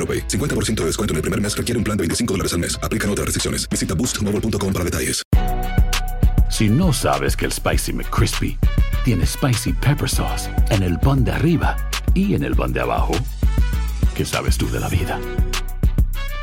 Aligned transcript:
AroPay. 0.00 0.26
50% 0.28 0.76
de 0.76 0.86
descuento 0.86 1.12
en 1.12 1.16
el 1.16 1.22
primer 1.22 1.40
mes 1.40 1.54
requiere 1.54 1.76
un 1.76 1.84
plan 1.84 1.96
de 1.98 2.02
25 2.02 2.32
dólares 2.32 2.54
al 2.54 2.60
mes. 2.60 2.78
Aplican 2.82 3.10
otras 3.10 3.26
restricciones. 3.26 3.68
Visita 3.68 3.94
boostmobile.com 3.94 4.72
para 4.72 4.84
detalles. 4.84 5.22
Si 6.50 6.68
no 6.68 6.92
sabes 6.92 7.36
que 7.36 7.46
el 7.46 7.52
Spicy 7.52 7.92
McCrispy 7.92 8.58
tiene 9.04 9.24
Spicy 9.24 9.72
Pepper 9.72 10.08
Sauce 10.08 10.50
en 10.70 10.82
el 10.82 10.98
pan 10.98 11.24
de 11.24 11.32
arriba 11.32 11.76
y 12.12 12.34
en 12.34 12.42
el 12.42 12.56
pan 12.56 12.72
de 12.72 12.80
abajo, 12.80 13.12
¿qué 14.14 14.24
sabes 14.24 14.58
tú 14.58 14.68
de 14.70 14.80
la 14.80 14.88
vida? 14.88 15.18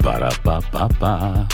Para, 0.02 0.30
pa, 0.30 0.61
pa, 0.61 0.88
pa. 0.88 1.47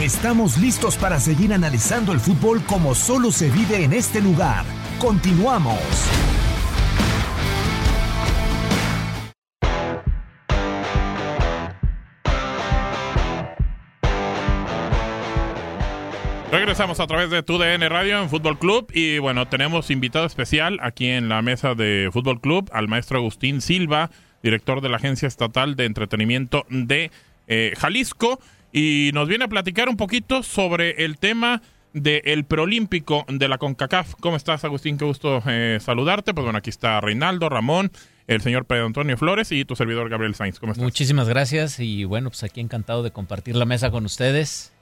Estamos 0.00 0.58
listos 0.58 0.96
para 0.96 1.18
seguir 1.18 1.52
analizando 1.52 2.12
el 2.12 2.20
fútbol 2.20 2.62
como 2.62 2.94
solo 2.94 3.32
se 3.32 3.50
vive 3.50 3.82
en 3.82 3.94
este 3.94 4.20
lugar. 4.20 4.64
Continuamos. 5.00 5.78
Regresamos 16.50 16.98
a 16.98 17.06
través 17.06 17.28
de 17.28 17.42
TUDN 17.42 17.90
Radio 17.90 18.22
en 18.22 18.30
Fútbol 18.30 18.58
Club 18.58 18.90
y 18.94 19.18
bueno, 19.18 19.46
tenemos 19.48 19.90
invitado 19.90 20.24
especial 20.24 20.78
aquí 20.82 21.06
en 21.06 21.28
la 21.28 21.42
mesa 21.42 21.74
de 21.74 22.08
Fútbol 22.10 22.40
Club 22.40 22.70
al 22.72 22.88
maestro 22.88 23.18
Agustín 23.18 23.60
Silva, 23.60 24.10
director 24.42 24.80
de 24.80 24.88
la 24.88 24.96
Agencia 24.96 25.28
Estatal 25.28 25.76
de 25.76 25.84
Entretenimiento 25.84 26.64
de 26.70 27.10
eh, 27.48 27.74
Jalisco 27.76 28.40
y 28.72 29.10
nos 29.12 29.28
viene 29.28 29.44
a 29.44 29.48
platicar 29.48 29.90
un 29.90 29.98
poquito 29.98 30.42
sobre 30.42 31.04
el 31.04 31.18
tema 31.18 31.60
del 31.92 32.44
preolímpico 32.44 33.26
de 33.28 33.46
la 33.46 33.58
CONCACAF. 33.58 34.14
¿Cómo 34.18 34.36
estás, 34.36 34.64
Agustín? 34.64 34.96
Qué 34.96 35.04
gusto 35.04 35.42
eh, 35.46 35.78
saludarte. 35.82 36.32
Pues 36.32 36.44
bueno, 36.44 36.58
aquí 36.58 36.70
está 36.70 36.98
Reinaldo, 37.02 37.50
Ramón, 37.50 37.92
el 38.26 38.40
señor 38.40 38.64
Pedro 38.64 38.86
Antonio 38.86 39.18
Flores 39.18 39.52
y 39.52 39.66
tu 39.66 39.76
servidor 39.76 40.08
Gabriel 40.08 40.34
Sainz. 40.34 40.58
¿Cómo 40.58 40.72
estás? 40.72 40.82
Muchísimas 40.82 41.28
gracias 41.28 41.78
y 41.78 42.04
bueno, 42.04 42.30
pues 42.30 42.42
aquí 42.42 42.62
encantado 42.62 43.02
de 43.02 43.10
compartir 43.10 43.54
la 43.54 43.66
mesa 43.66 43.90
con 43.90 44.06
ustedes. 44.06 44.72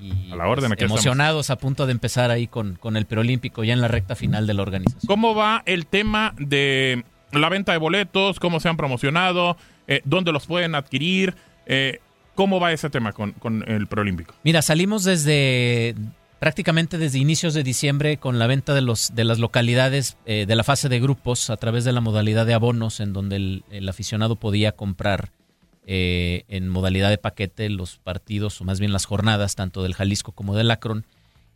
Y 0.00 0.32
A 0.32 0.36
la 0.36 0.48
orden, 0.48 0.70
pues, 0.70 0.82
emocionados 0.82 1.50
a 1.50 1.56
punto 1.56 1.86
de 1.86 1.92
empezar 1.92 2.30
ahí 2.30 2.46
con, 2.46 2.74
con 2.74 2.96
el 2.96 3.06
preolímpico 3.06 3.62
ya 3.62 3.72
en 3.72 3.80
la 3.80 3.88
recta 3.88 4.16
final 4.16 4.46
de 4.46 4.54
la 4.54 4.62
organización. 4.62 5.06
¿Cómo 5.06 5.34
va 5.34 5.62
el 5.66 5.86
tema 5.86 6.34
de 6.38 7.04
la 7.30 7.48
venta 7.48 7.72
de 7.72 7.78
boletos? 7.78 8.40
¿Cómo 8.40 8.58
se 8.58 8.68
han 8.68 8.76
promocionado? 8.76 9.56
Eh, 9.86 10.00
¿Dónde 10.04 10.32
los 10.32 10.46
pueden 10.46 10.74
adquirir? 10.74 11.34
Eh, 11.66 12.00
¿Cómo 12.34 12.58
va 12.58 12.72
ese 12.72 12.90
tema 12.90 13.12
con, 13.12 13.32
con 13.32 13.68
el 13.68 13.86
preolímpico? 13.86 14.34
Mira, 14.42 14.62
salimos 14.62 15.04
desde 15.04 15.94
prácticamente 16.38 16.98
desde 16.98 17.18
inicios 17.18 17.54
de 17.54 17.62
diciembre 17.62 18.16
con 18.16 18.40
la 18.40 18.48
venta 18.48 18.74
de 18.74 18.80
los 18.80 19.14
de 19.14 19.22
las 19.22 19.38
localidades 19.38 20.16
eh, 20.26 20.44
de 20.46 20.56
la 20.56 20.64
fase 20.64 20.88
de 20.88 20.98
grupos 20.98 21.50
a 21.50 21.56
través 21.56 21.84
de 21.84 21.92
la 21.92 22.00
modalidad 22.00 22.46
de 22.46 22.54
abonos 22.54 22.98
en 22.98 23.12
donde 23.12 23.36
el, 23.36 23.64
el 23.70 23.88
aficionado 23.88 24.34
podía 24.34 24.72
comprar 24.72 25.30
eh, 25.86 26.44
en 26.48 26.68
modalidad 26.68 27.10
de 27.10 27.18
paquete 27.18 27.68
los 27.68 27.98
partidos 27.98 28.60
o 28.60 28.64
más 28.64 28.78
bien 28.78 28.92
las 28.92 29.04
jornadas 29.04 29.56
tanto 29.56 29.82
del 29.82 29.94
Jalisco 29.94 30.32
como 30.32 30.54
del 30.54 30.70
Akron. 30.70 31.04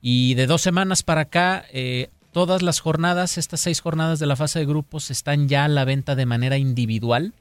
Y 0.01 0.35
de 0.35 0.47
dos 0.47 0.63
semanas 0.63 1.03
para 1.03 1.23
acá 1.23 1.65
eh, 1.73 2.09
todas 2.33 2.63
las 2.63 2.81
jornadas 2.81 3.39
estas 3.39 3.61
seis 3.61 3.81
jornadas 3.81 4.19
de 4.19 4.27
la 4.27 4.37
fase 4.37 4.59
de 4.59 4.67
grupos 4.67 5.11
están 5.11 5.49
ya 5.49 5.65
a 5.65 5.69
la 5.69 5.85
venta 5.85 6.15
de 6.15 6.27
manera 6.27 6.59
individual. 6.59 7.35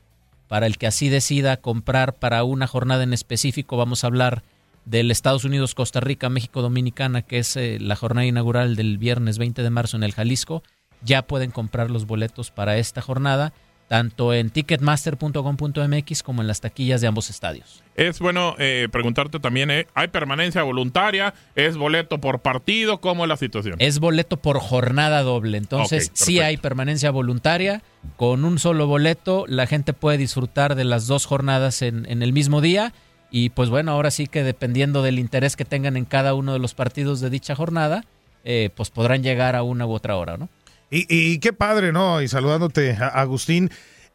Para 0.47 0.67
el 0.67 0.77
que 0.77 0.87
así 0.87 1.09
decida 1.09 1.57
comprar 1.57 2.13
para 2.13 2.43
una 2.43 2.67
jornada 2.67 3.03
en 3.03 3.13
específico 3.13 3.77
vamos 3.77 4.03
a 4.03 4.07
hablar 4.07 4.43
del 4.85 5.11
Estados 5.11 5.43
Unidos, 5.43 5.75
Costa 5.75 5.99
Rica, 5.99 6.29
México, 6.29 6.61
Dominicana, 6.61 7.23
que 7.23 7.39
es 7.39 7.57
eh, 7.57 7.79
la 7.79 7.95
jornada 7.95 8.25
inaugural 8.25 8.75
del 8.75 8.97
viernes 8.97 9.37
20 9.37 9.63
de 9.63 9.69
marzo 9.69 9.97
en 9.97 10.03
el 10.03 10.13
Jalisco, 10.13 10.63
ya 11.01 11.23
pueden 11.23 11.51
comprar 11.51 11.91
los 11.91 12.05
boletos 12.05 12.51
para 12.51 12.77
esta 12.77 13.01
jornada, 13.01 13.53
tanto 13.87 14.33
en 14.33 14.49
ticketmaster.com.mx 14.49 16.23
como 16.23 16.41
en 16.41 16.47
las 16.47 16.61
taquillas 16.61 17.01
de 17.01 17.07
ambos 17.07 17.29
estadios. 17.29 17.83
Es 17.95 18.19
bueno 18.19 18.55
eh, 18.57 18.87
preguntarte 18.91 19.39
también, 19.39 19.71
eh, 19.71 19.87
¿hay 19.93 20.07
permanencia 20.07 20.63
voluntaria? 20.63 21.33
¿Es 21.55 21.77
boleto 21.77 22.19
por 22.19 22.39
partido? 22.39 22.99
¿Cómo 22.99 23.23
es 23.25 23.29
la 23.29 23.37
situación? 23.37 23.75
Es 23.79 23.99
boleto 23.99 24.37
por 24.37 24.59
jornada 24.59 25.21
doble, 25.21 25.57
entonces 25.57 26.11
sí 26.13 26.39
hay 26.39 26.57
permanencia 26.57 27.11
voluntaria. 27.11 27.83
Con 28.17 28.45
un 28.45 28.59
solo 28.59 28.87
boleto 28.87 29.45
la 29.47 29.67
gente 29.67 29.93
puede 29.93 30.17
disfrutar 30.17 30.75
de 30.75 30.83
las 30.83 31.07
dos 31.07 31.25
jornadas 31.25 31.81
en, 31.81 32.05
en 32.09 32.21
el 32.23 32.33
mismo 32.33 32.61
día. 32.61 32.93
Y 33.31 33.49
pues 33.49 33.69
bueno, 33.69 33.91
ahora 33.91 34.11
sí 34.11 34.27
que 34.27 34.43
dependiendo 34.43 35.01
del 35.01 35.19
interés 35.19 35.55
que 35.55 35.65
tengan 35.65 35.97
en 35.97 36.05
cada 36.05 36.33
uno 36.35 36.53
de 36.53 36.59
los 36.59 36.73
partidos 36.73 37.19
de 37.19 37.29
dicha 37.29 37.55
jornada, 37.55 38.05
eh, 38.47 38.69
pues 38.75 38.91
podrán 38.91 39.23
llegar 39.23 39.55
a 39.55 39.63
una 39.63 39.87
u 39.87 39.91
otra 39.91 40.15
hora, 40.15 40.37
¿no? 40.37 40.49
Y, 40.89 41.05
y 41.09 41.39
qué 41.39 41.53
padre, 41.53 41.91
¿no? 41.91 42.21
Y 42.21 42.27
saludándote, 42.27 42.91
Agustín, 42.99 43.69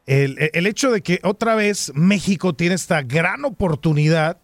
el, 0.07 0.37
el 0.53 0.67
hecho 0.67 0.91
de 0.91 1.03
que 1.03 1.21
otra 1.23 1.55
vez 1.55 1.93
México 1.95 2.55
tiene 2.55 2.75
esta 2.75 3.03
gran 3.03 3.45
oportunidad 3.45 4.39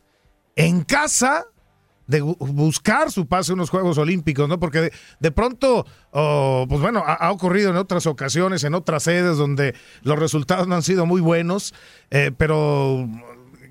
en 0.54 0.82
casa 0.82 1.44
de 2.06 2.22
bu- 2.22 2.36
buscar 2.38 3.10
su 3.10 3.26
pase 3.26 3.52
a 3.52 3.54
unos 3.54 3.70
Juegos 3.70 3.98
Olímpicos, 3.98 4.48
¿no? 4.48 4.60
Porque 4.60 4.92
de, 5.18 5.30
pronto, 5.32 5.86
oh, 6.12 6.66
pues 6.68 6.80
bueno, 6.80 7.02
ha, 7.06 7.30
ocurrido 7.32 7.70
en 7.70 7.76
otras 7.76 8.06
ocasiones, 8.06 8.64
en 8.64 8.74
otras 8.74 9.02
sedes 9.04 9.36
donde 9.36 9.74
los 10.02 10.18
resultados 10.18 10.68
no 10.68 10.76
han 10.76 10.82
sido 10.82 11.04
muy 11.04 11.20
buenos, 11.20 11.74
eh, 12.10 12.30
pero 12.36 13.08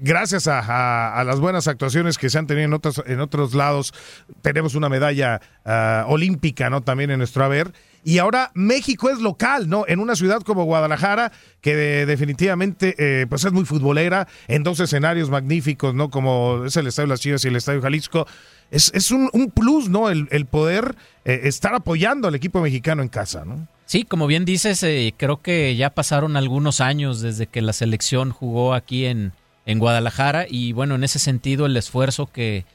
gracias 0.02 0.48
a, 0.50 1.24
las 1.26 1.40
buenas 1.40 1.68
actuaciones 1.70 2.18
que 2.18 2.30
se 2.30 2.38
han 2.38 2.48
tenido 2.48 2.66
en 2.66 2.74
otros, 2.74 3.02
en 3.06 3.22
otros 3.22 3.54
lados, 3.54 3.94
tenemos 4.42 4.76
una 4.76 4.90
medalla 4.90 5.40
ah, 5.64 6.06
olímpica, 6.08 6.70
¿no? 6.70 6.82
También 6.82 7.12
en 7.12 7.20
nuestro 7.20 7.46
haber. 7.46 7.72
Y 8.08 8.20
ahora 8.20 8.52
México 8.54 9.10
es 9.10 9.20
local, 9.20 9.68
¿no? 9.68 9.84
En 9.88 10.00
una 10.00 10.16
ciudad 10.16 10.42
como 10.44 10.64
Guadalajara, 10.66 11.32
que 11.60 11.76
de- 11.76 12.06
definitivamente 12.06 12.94
eh, 13.00 13.26
pues 13.28 13.44
es 13.44 13.52
muy 13.52 13.66
futbolera, 13.66 14.28
en 14.48 14.62
dos 14.62 14.80
escenarios 14.80 15.32
magníficos, 15.32 15.96
¿no? 15.96 16.12
Como 16.12 16.66
es 16.66 16.78
el 16.78 16.86
Estadio 16.86 17.08
Las 17.08 17.20
Chivas 17.20 17.44
y 17.44 17.48
el 17.48 17.56
Estadio 17.56 17.82
Jalisco. 17.82 18.28
Es, 18.70 18.92
es 18.94 19.10
un, 19.10 19.30
plus, 19.54 19.90
¿no? 19.90 20.10
El, 20.12 20.28
el 20.30 20.46
poder 20.46 20.96
eh, 21.26 21.42
estar 21.46 21.74
apoyando 21.74 22.28
al 22.28 22.36
equipo 22.36 22.62
mexicano 22.62 23.02
en 23.02 23.10
casa, 23.10 23.44
¿no? 23.44 23.68
Sí, 23.88 24.04
como 24.04 24.28
bien 24.28 24.46
dices, 24.46 24.84
eh, 24.84 25.14
creo 25.18 25.42
que 25.42 25.76
ya 25.76 25.90
pasaron 25.90 26.38
algunos 26.38 26.82
años 26.82 27.22
desde 27.22 27.48
que 27.48 27.62
la 27.64 27.74
selección 27.74 28.30
jugó 28.32 28.76
aquí 28.76 29.06
en, 29.06 29.32
en 29.66 29.80
Guadalajara 29.80 30.46
y 30.48 30.74
bueno, 30.74 30.94
en 30.96 31.04
ese 31.04 31.18
sentido 31.20 31.66
el 31.66 31.76
esfuerzo 31.78 32.28
que, 32.28 32.66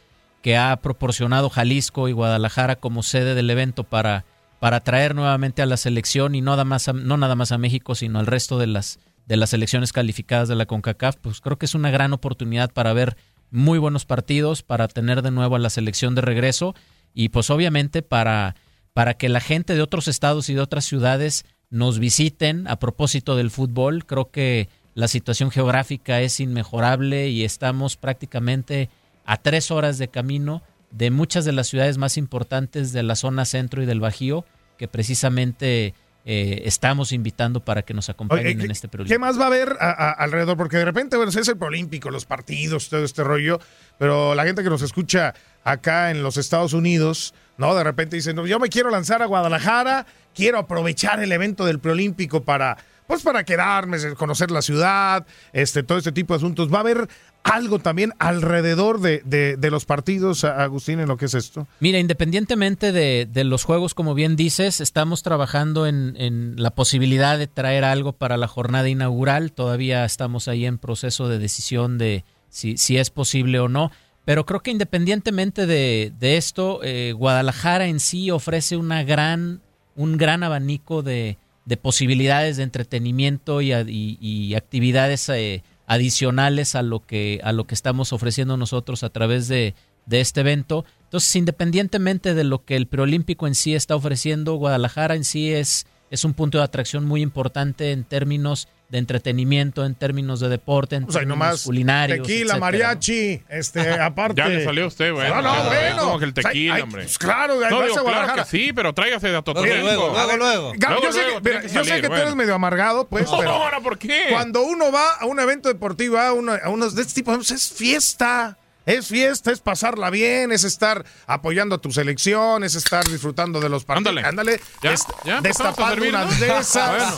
que 0.43 0.57
ha 0.57 0.77
proporcionado 0.77 1.51
Jalisco 1.51 2.09
y 2.09 2.13
Guadalajara 2.13 2.77
como 2.77 3.03
sede 3.05 3.35
del 3.35 3.51
evento 3.51 3.83
para, 3.85 4.25
para 4.61 4.81
traer 4.81 5.15
nuevamente 5.15 5.63
a 5.63 5.67
la 5.67 5.77
selección 5.77 6.35
y 6.37 6.43
no 6.43 6.53
nada 6.53 6.65
más 6.65 6.87
a, 6.89 6.93
no 6.93 7.17
nada 7.17 7.35
más 7.35 7.51
a 7.51 7.59
México, 7.59 7.95
sino 7.95 8.21
al 8.21 8.27
resto 8.27 8.59
de 8.59 8.69
las, 8.69 9.01
de 9.27 9.37
las 9.37 9.51
selecciones 9.51 9.93
calificadas 9.93 10.49
de 10.49 10.55
la 10.55 10.67
CONCACAF, 10.67 11.17
pues 11.17 11.41
creo 11.41 11.59
que 11.59 11.67
es 11.67 11.75
una 11.75 11.91
gran 11.91 12.13
oportunidad 12.13 12.71
para 12.71 12.93
ver 12.93 13.17
muy 13.51 13.79
buenos 13.79 14.05
partidos 14.05 14.63
para 14.63 14.87
tener 14.87 15.23
de 15.23 15.31
nuevo 15.31 15.57
a 15.57 15.59
la 15.59 15.71
selección 15.71 16.15
de 16.15 16.21
regreso 16.21 16.75
y 17.15 17.31
pues 17.31 17.51
obviamente 17.51 18.03
para, 18.03 18.55
para 18.93 19.15
que 19.15 19.29
la 19.29 19.41
gente 19.41 19.75
de 19.75 19.83
otros 19.83 20.09
estados 20.09 20.49
y 20.51 20.55
de 20.55 20.61
otras 20.61 20.85
ciudades 20.85 21.47
nos 21.71 21.99
visiten 21.99 22.69
a 22.69 22.79
propósito 22.79 23.37
del 23.37 23.51
fútbol. 23.51 24.05
Creo 24.05 24.31
que 24.31 24.69
la 24.95 25.09
situación 25.09 25.51
geográfica 25.51 26.21
es 26.21 26.39
inmejorable 26.39 27.29
y 27.29 27.45
estamos 27.45 27.97
prácticamente 27.97 28.91
a 29.25 29.39
tres 29.39 29.71
horas 29.71 29.99
de 29.99 30.09
camino 30.09 30.63
de 30.91 31.11
muchas 31.11 31.45
de 31.45 31.53
las 31.53 31.69
ciudades 31.69 31.99
más 31.99 32.17
importantes 32.17 32.93
de 32.93 33.03
la 33.03 33.15
zona 33.17 33.45
centro 33.45 33.83
y 33.83 33.87
del 33.87 34.01
Bajío, 34.01 34.45
que 34.79 34.89
precisamente 34.89 35.95
eh, 36.27 36.63
estamos 36.67 37.13
invitando 37.13 37.65
para 37.65 37.83
que 37.83 37.95
nos 37.95 38.09
acompañen 38.11 38.59
Oye, 38.59 38.65
en 38.67 38.71
este 38.71 38.89
programa. 38.89 39.09
¿Qué 39.15 39.19
más 39.19 39.39
va 39.39 39.45
a 39.45 39.47
haber 39.47 39.77
a- 39.81 39.91
a- 39.91 40.11
alrededor? 40.13 40.57
Porque 40.57 40.77
de 40.77 40.85
repente, 40.85 41.17
bueno, 41.17 41.31
es 41.31 41.49
el 41.49 41.57
Prolímpico, 41.57 42.11
los 42.11 42.27
partidos, 42.27 42.89
todo 42.91 43.05
este 43.05 43.25
rollo, 43.25 43.59
pero 43.99 44.35
la 44.35 44.45
gente 44.45 44.63
que 44.63 44.69
nos 44.71 44.83
escucha 44.83 45.35
acá 45.65 46.11
en 46.11 46.23
los 46.23 46.37
Estados 46.37 46.73
Unidos, 46.75 47.35
¿no? 47.57 47.75
De 47.75 47.85
repente 47.85 48.17
dicen, 48.17 48.37
no, 48.37 48.47
yo 48.47 48.59
me 48.59 48.69
quiero 48.69 48.91
lanzar 48.91 49.23
a 49.23 49.27
Guadalajara, 49.27 50.07
quiero 50.35 50.59
aprovechar 50.59 51.23
el 51.23 51.33
evento 51.33 51.65
del 51.65 51.79
Preolímpico 51.79 52.43
para, 52.45 52.77
pues 53.07 53.23
para 53.23 53.45
quedarme, 53.45 53.99
conocer 54.15 54.51
la 54.51 54.63
ciudad, 54.63 55.27
este, 55.53 55.83
todo 55.83 55.99
este 55.99 56.13
tipo 56.13 56.35
de 56.35 56.39
asuntos. 56.39 56.73
¿Va 56.73 56.79
a 56.79 56.81
haber 56.81 57.09
algo 57.43 57.79
también 57.79 58.13
alrededor 58.19 59.01
de, 59.01 59.23
de- 59.25 59.71
los 59.71 59.85
partidos, 59.85 60.45
Agustín, 60.45 61.01
en 61.01 61.09
lo 61.09 61.17
que 61.17 61.27
es 61.27 61.35
esto? 61.35 61.67
Mira, 61.81 61.99
independientemente 61.99 62.93
de, 62.93 63.27
de 63.31 63.45
los 63.45 63.65
juegos, 63.65 63.95
como 63.95 64.15
bien 64.15 64.37
dices, 64.37 64.81
estamos 64.81 65.23
trabajando 65.23 65.87
en, 65.87 66.15
en 66.19 66.55
la 66.57 66.71
posibilidad 66.71 67.39
de 67.39 67.47
traer 67.47 67.85
algo 67.85 68.13
para 68.13 68.37
la 68.37 68.47
jornada 68.49 68.89
inaugural. 68.89 69.53
Todavía 69.53 70.05
estamos 70.05 70.49
ahí 70.49 70.67
en 70.67 70.79
proceso 70.79 71.29
de 71.29 71.39
decisión 71.39 71.99
de 71.99 72.25
si, 72.49 72.77
si 72.77 72.97
es 72.99 73.11
posible 73.11 73.59
o 73.61 73.69
no. 73.69 73.91
Pero 74.25 74.45
creo 74.47 74.61
que 74.61 74.71
independientemente 74.71 75.67
de, 75.67 76.13
esto, 76.37 76.81
eh, 76.83 77.13
Guadalajara 77.17 77.87
en 77.87 78.01
sí 78.01 78.31
ofrece 78.31 78.77
una 78.77 79.03
gran, 79.03 79.61
un 79.97 80.19
gran 80.19 80.43
abanico 80.43 81.03
de, 81.03 81.39
de 81.65 81.77
posibilidades 81.77 82.59
de 82.59 82.65
entretenimiento 82.65 83.63
y- 83.63 83.73
y 84.21 84.55
actividades 84.55 85.29
eh, 85.31 85.63
adicionales 85.91 86.77
a 86.77 86.83
lo 86.83 87.01
que 87.01 87.41
a 87.43 87.53
lo 87.53 87.67
que 87.67 87.75
estamos 87.75 88.13
ofreciendo 88.13 88.57
nosotros 88.57 89.03
a 89.03 89.11
través 89.11 89.49
de, 89.49 89.75
de 90.07 90.21
este 90.21 90.41
evento. 90.41 90.85
Entonces, 91.05 91.35
independientemente 91.35 92.33
de 92.33 92.45
lo 92.45 92.65
que 92.65 92.77
el 92.77 92.87
preolímpico 92.87 93.49
en 93.49 93.57
sí 93.57 93.75
está 93.75 93.97
ofreciendo, 93.97 94.55
Guadalajara 94.55 95.17
en 95.17 95.25
sí 95.25 95.53
es, 95.53 95.87
es 96.11 96.25
un 96.25 96.35
punto 96.35 96.59
de 96.59 96.65
atracción 96.65 97.05
muy 97.07 97.23
importante 97.23 97.93
en 97.93 98.05
términos 98.05 98.69
de 98.89 98.99
entretenimiento, 98.99 99.85
en 99.87 99.95
términos 99.95 100.41
de 100.41 100.49
deporte, 100.49 100.97
en 100.97 101.05
Pues 101.05 101.15
ahí 101.15 101.21
términos 101.21 101.39
nomás 101.39 101.63
culinarios. 101.63 102.19
tequila, 102.27 102.41
etcétera, 102.41 102.55
¿no? 102.57 102.61
mariachi, 102.61 103.43
este, 103.49 103.91
aparte. 104.01 104.41
Ya 104.43 104.49
le 104.49 104.65
salió 104.65 104.89
usted, 104.89 105.13
bueno. 105.13 105.37
No, 105.37 105.43
no, 105.43 105.57
Ya, 105.57 105.65
bueno. 105.69 106.03
Como 106.03 106.19
que 106.19 106.25
el 106.25 106.35
tequila, 106.35 106.75
Ay, 106.75 106.83
hombre. 106.83 107.03
pues 107.05 107.17
claro, 107.17 107.53
ahí 107.65 107.71
No, 107.71 107.79
vas 107.79 107.87
digo, 107.89 108.01
a 108.01 108.13
claro 108.25 108.35
que 108.43 108.51
sí, 108.51 108.73
pero 108.75 108.93
tráigase 108.93 109.27
de 109.29 109.33
Luego, 109.35 109.45
Tototengo. 109.45 109.85
luego, 109.85 110.09
luego, 110.13 110.37
luego. 110.37 110.73
Luego, 110.77 111.03
yo 111.05 111.13
sé, 111.13 111.21
que, 111.21 111.41
mira, 111.49 111.61
que 111.61 111.69
yo 111.69 111.73
sé 111.73 111.85
salir, 111.85 111.95
que 111.95 112.03
tú 112.03 112.09
bueno. 112.09 112.23
eres 112.25 112.35
medio 112.35 112.55
amargado, 112.57 113.07
pues, 113.07 113.31
No, 113.31 113.39
pero 113.39 113.51
ahora, 113.53 113.79
¿por 113.81 113.97
qué? 113.97 114.27
cuando 114.31 114.63
uno 114.63 114.91
va 114.91 115.13
a 115.21 115.27
un 115.27 115.39
evento 115.39 115.69
deportivo, 115.69 116.19
a, 116.19 116.33
uno- 116.33 116.57
a 116.61 116.69
unos 116.71 116.97
de 116.97 117.03
este 117.03 117.15
tipo, 117.15 117.33
es 117.37 117.73
fiesta. 117.73 118.59
Es 118.87 119.07
fiesta, 119.09 119.53
es 119.53 119.61
pasarla 119.61 120.11
bien, 120.11 120.53
es 120.53 120.65
estar 120.65 121.05
apoyando 121.27 121.75
a 121.75 121.79
tu 121.79 121.93
selección, 121.93 122.65
es 122.65 122.75
estar 122.75 123.05
disfrutando 123.07 123.61
de 123.61 123.69
los 123.69 123.85
partidos. 123.85 124.09
Ándale. 124.17 124.27
Ándale, 124.29 124.61
¿Ya? 124.83 124.93
dest- 124.93 125.15
¿Ya 125.25 125.37
empezamos 125.39 125.45
a 125.45 125.69
destapando 125.83 125.95
servir, 125.95 126.09
unas 126.15 126.41
no? 126.41 126.47
de 126.47 126.59
esas, 126.61 127.15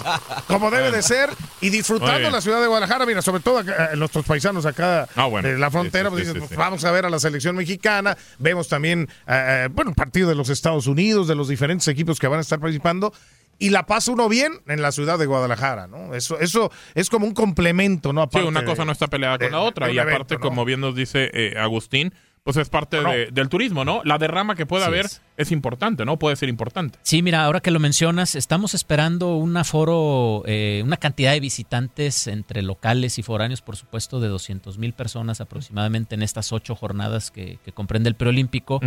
como 0.48 0.70
debe 0.70 0.90
de 0.90 1.02
ser, 1.02 1.30
y 1.60 1.70
disfrutando 1.70 2.30
la 2.30 2.40
ciudad 2.40 2.60
de 2.60 2.66
Guadalajara. 2.66 3.06
Mira, 3.06 3.22
sobre 3.22 3.40
todo 3.42 3.58
acá, 3.58 3.90
eh, 3.92 3.96
nuestros 3.96 4.24
paisanos 4.26 4.66
acá 4.66 5.08
Ah, 5.14 5.26
bueno. 5.26 5.48
de 5.48 5.56
la 5.58 5.70
frontera, 5.70 6.10
Sí, 6.10 6.16
sí, 6.16 6.22
pues, 6.24 6.32
sí, 6.34 6.46
pues, 6.48 6.58
vamos 6.58 6.84
a 6.84 6.90
ver 6.90 7.06
a 7.06 7.10
la 7.10 7.18
selección 7.20 7.54
mexicana, 7.56 8.16
vemos 8.38 8.68
también, 8.68 9.08
eh, 9.28 9.68
bueno, 9.72 9.94
partido 9.94 10.28
de 10.28 10.34
los 10.34 10.48
Estados 10.48 10.86
Unidos, 10.88 11.28
de 11.28 11.36
los 11.36 11.48
diferentes 11.48 11.86
equipos 11.88 12.18
que 12.18 12.26
van 12.26 12.38
a 12.38 12.42
estar 12.42 12.58
participando, 12.58 13.12
y 13.66 13.70
la 13.70 13.86
pasa 13.86 14.12
uno 14.12 14.28
bien 14.28 14.52
en 14.66 14.82
la 14.82 14.92
ciudad 14.92 15.18
de 15.18 15.26
Guadalajara, 15.26 15.86
¿no? 15.86 16.14
Eso, 16.14 16.38
eso 16.40 16.70
es 16.94 17.08
como 17.10 17.26
un 17.26 17.34
complemento, 17.34 18.12
¿no? 18.12 18.28
Sí, 18.32 18.38
una 18.40 18.64
cosa 18.64 18.82
de- 18.82 18.86
no 18.86 18.92
está 18.92 19.06
peleada 19.06 19.38
de- 19.38 19.46
con 19.46 19.52
la 19.52 19.60
otra. 19.60 19.90
Y 19.90 19.98
aparte, 19.98 20.14
evento, 20.16 20.34
¿no? 20.34 20.40
como 20.40 20.64
bien 20.64 20.80
nos 20.80 20.94
dice 20.94 21.30
eh, 21.32 21.54
Agustín, 21.58 22.12
pues 22.44 22.56
es 22.56 22.68
parte 22.68 23.00
No. 23.00 23.10
de- 23.12 23.26
del 23.30 23.48
turismo, 23.48 23.84
¿no? 23.84 24.00
La 24.04 24.18
derrama 24.18 24.56
que 24.56 24.66
pueda 24.66 24.86
haber 24.86 25.06
es. 25.06 25.22
es. 25.36 25.52
importante, 25.52 26.04
¿no? 26.04 26.18
Puede 26.18 26.34
ser 26.34 26.48
importante. 26.48 26.98
Sí, 27.02 27.22
mira, 27.22 27.44
ahora 27.44 27.60
que 27.60 27.70
lo 27.70 27.78
mencionas, 27.78 28.34
estamos 28.34 28.74
esperando 28.74 29.36
un 29.36 29.56
aforo, 29.56 30.42
eh, 30.46 30.82
una 30.84 30.96
cantidad 30.96 31.30
de 31.30 31.38
visitantes 31.38 32.26
entre 32.26 32.62
locales 32.62 33.16
y 33.18 33.22
foráneos, 33.22 33.62
por 33.62 33.76
supuesto, 33.76 34.18
de 34.18 34.26
200 34.26 34.76
mil 34.76 34.92
personas 34.92 35.40
aproximadamente 35.40 36.16
en 36.16 36.22
estas 36.22 36.52
ocho 36.52 36.74
jornadas 36.74 37.30
que, 37.30 37.60
que 37.64 37.70
comprende 37.70 38.08
el 38.08 38.16
preolímpico. 38.16 38.80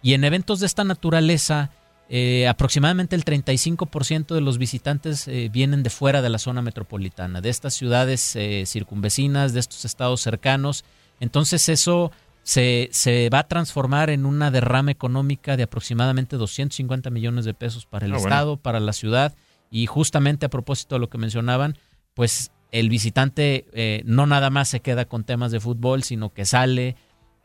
Y 0.00 0.14
en 0.14 0.24
eventos 0.24 0.60
de 0.60 0.66
esta 0.66 0.82
naturaleza, 0.84 1.70
eh, 2.14 2.46
aproximadamente 2.46 3.16
el 3.16 3.24
35% 3.24 4.34
de 4.34 4.42
los 4.42 4.58
visitantes 4.58 5.26
eh, 5.28 5.48
vienen 5.50 5.82
de 5.82 5.88
fuera 5.88 6.20
de 6.20 6.28
la 6.28 6.36
zona 6.36 6.60
metropolitana, 6.60 7.40
de 7.40 7.48
estas 7.48 7.72
ciudades 7.72 8.36
eh, 8.36 8.64
circunvecinas, 8.66 9.54
de 9.54 9.60
estos 9.60 9.86
estados 9.86 10.20
cercanos. 10.20 10.84
Entonces 11.20 11.70
eso 11.70 12.12
se, 12.42 12.90
se 12.92 13.30
va 13.30 13.38
a 13.38 13.48
transformar 13.48 14.10
en 14.10 14.26
una 14.26 14.50
derrama 14.50 14.90
económica 14.90 15.56
de 15.56 15.62
aproximadamente 15.62 16.36
250 16.36 17.08
millones 17.08 17.46
de 17.46 17.54
pesos 17.54 17.86
para 17.86 18.04
el 18.04 18.12
Ah, 18.12 18.16
bueno. 18.16 18.28
Estado, 18.28 18.56
para 18.58 18.78
la 18.78 18.92
ciudad. 18.92 19.34
Y 19.70 19.86
justamente 19.86 20.44
a 20.44 20.50
propósito 20.50 20.96
de 20.96 20.98
lo 20.98 21.08
que 21.08 21.16
mencionaban, 21.16 21.78
pues 22.12 22.50
el 22.72 22.90
visitante 22.90 23.64
eh, 23.72 24.02
no 24.04 24.26
nada 24.26 24.50
más 24.50 24.68
se 24.68 24.80
queda 24.80 25.06
con 25.06 25.24
temas 25.24 25.50
de 25.50 25.60
fútbol, 25.60 26.02
sino 26.02 26.30
que 26.34 26.44
sale, 26.44 26.94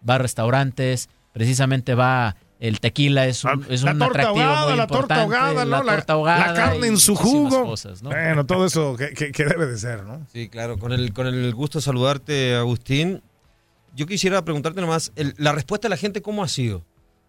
va 0.08 0.16
a 0.16 0.18
restaurantes, 0.18 1.08
precisamente 1.32 1.96
va 1.96 2.36
el 2.60 2.80
tequila 2.80 3.28
es 3.28 3.44
un, 3.44 3.66
es 3.70 3.84
la 3.84 3.92
un 3.92 4.00
torta 4.00 4.20
atractivo 4.22 4.46
ahogada, 4.46 4.68
muy 4.70 4.78
la 4.78 4.88
torta 4.88 5.22
importante, 5.22 5.36
ahogada, 5.38 5.66
¿no? 5.66 5.84
la 5.84 5.96
torta 5.96 6.14
ahogada 6.14 6.48
la 6.48 6.54
carne 6.54 6.88
en 6.88 6.98
su 6.98 7.16
jugo. 7.16 7.66
cosas, 7.66 8.02
¿no? 8.02 8.10
Bueno, 8.10 8.46
todo 8.46 8.66
eso 8.66 8.96
que, 8.96 9.10
que- 9.14 9.32
que 9.32 9.46
debe 9.46 9.68
de 9.68 9.78
ser, 9.78 10.04
¿no? 10.04 10.26
Sí, 10.34 10.50
claro, 10.50 10.78
con 10.80 10.92
el, 10.92 11.14
con 11.14 11.28
el 11.28 11.54
gusto 11.54 11.78
de 11.80 11.84
saludarte, 11.84 12.56
Agustín. 12.56 13.22
Yo 13.96 14.06
quisiera 14.08 14.44
preguntarte 14.44 14.82
nomás, 14.82 15.12
el- 15.16 15.34
la 15.38 15.52
respuesta 15.52 15.88
de 15.88 15.90
la 15.92 15.98
gente, 15.98 16.22
¿cómo 16.22 16.44
ha 16.44 16.48
sido? 16.48 16.84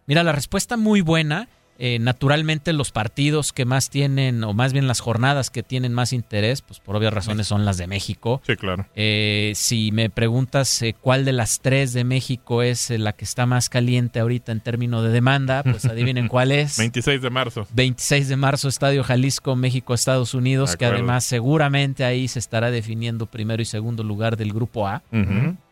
Mira, 0.07 0.23
la 0.23 0.31
respuesta 0.31 0.77
muy 0.77 1.01
buena. 1.01 1.47
Eh, 1.81 1.97
naturalmente 1.99 2.73
los 2.73 2.91
partidos 2.91 3.53
que 3.53 3.63
más 3.63 3.89
tienen, 3.89 4.43
o 4.43 4.53
más 4.53 4.73
bien 4.73 4.87
las 4.87 4.99
jornadas 4.99 5.49
que 5.49 5.63
tienen 5.63 5.93
más 5.93 6.11
interés, 6.11 6.61
pues 6.61 6.79
por 6.79 6.97
obvias 6.97 7.13
razones 7.13 7.47
son 7.47 7.63
las 7.63 7.77
de 7.77 7.87
México. 7.87 8.41
Sí, 8.45 8.57
claro. 8.57 8.85
Eh, 8.95 9.53
si 9.55 9.91
me 9.93 10.09
preguntas 10.09 10.81
eh, 10.81 10.93
cuál 10.99 11.23
de 11.23 11.31
las 11.31 11.61
tres 11.61 11.93
de 11.93 12.03
México 12.03 12.63
es 12.63 12.91
eh, 12.91 12.97
la 12.97 13.13
que 13.13 13.23
está 13.23 13.45
más 13.45 13.69
caliente 13.69 14.19
ahorita 14.19 14.51
en 14.51 14.59
términos 14.59 15.03
de 15.03 15.09
demanda, 15.09 15.63
pues 15.63 15.85
adivinen 15.85 16.27
cuál 16.29 16.51
es. 16.51 16.77
26 16.77 17.21
de 17.21 17.29
marzo. 17.29 17.67
26 17.71 18.27
de 18.27 18.35
marzo, 18.35 18.67
Estadio 18.67 19.03
Jalisco, 19.03 19.55
México, 19.55 19.93
Estados 19.93 20.33
Unidos, 20.33 20.75
que 20.75 20.85
además 20.85 21.23
seguramente 21.23 22.03
ahí 22.03 22.27
se 22.27 22.39
estará 22.39 22.71
definiendo 22.71 23.25
primero 23.25 23.61
y 23.61 23.65
segundo 23.65 24.03
lugar 24.03 24.35
del 24.35 24.51
grupo 24.53 24.87
A. 24.87 25.01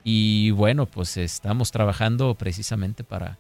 Y 0.04 0.52
bueno, 0.52 0.86
pues 0.86 1.18
estamos 1.18 1.72
trabajando 1.72 2.34
precisamente 2.36 3.04
para, 3.04 3.38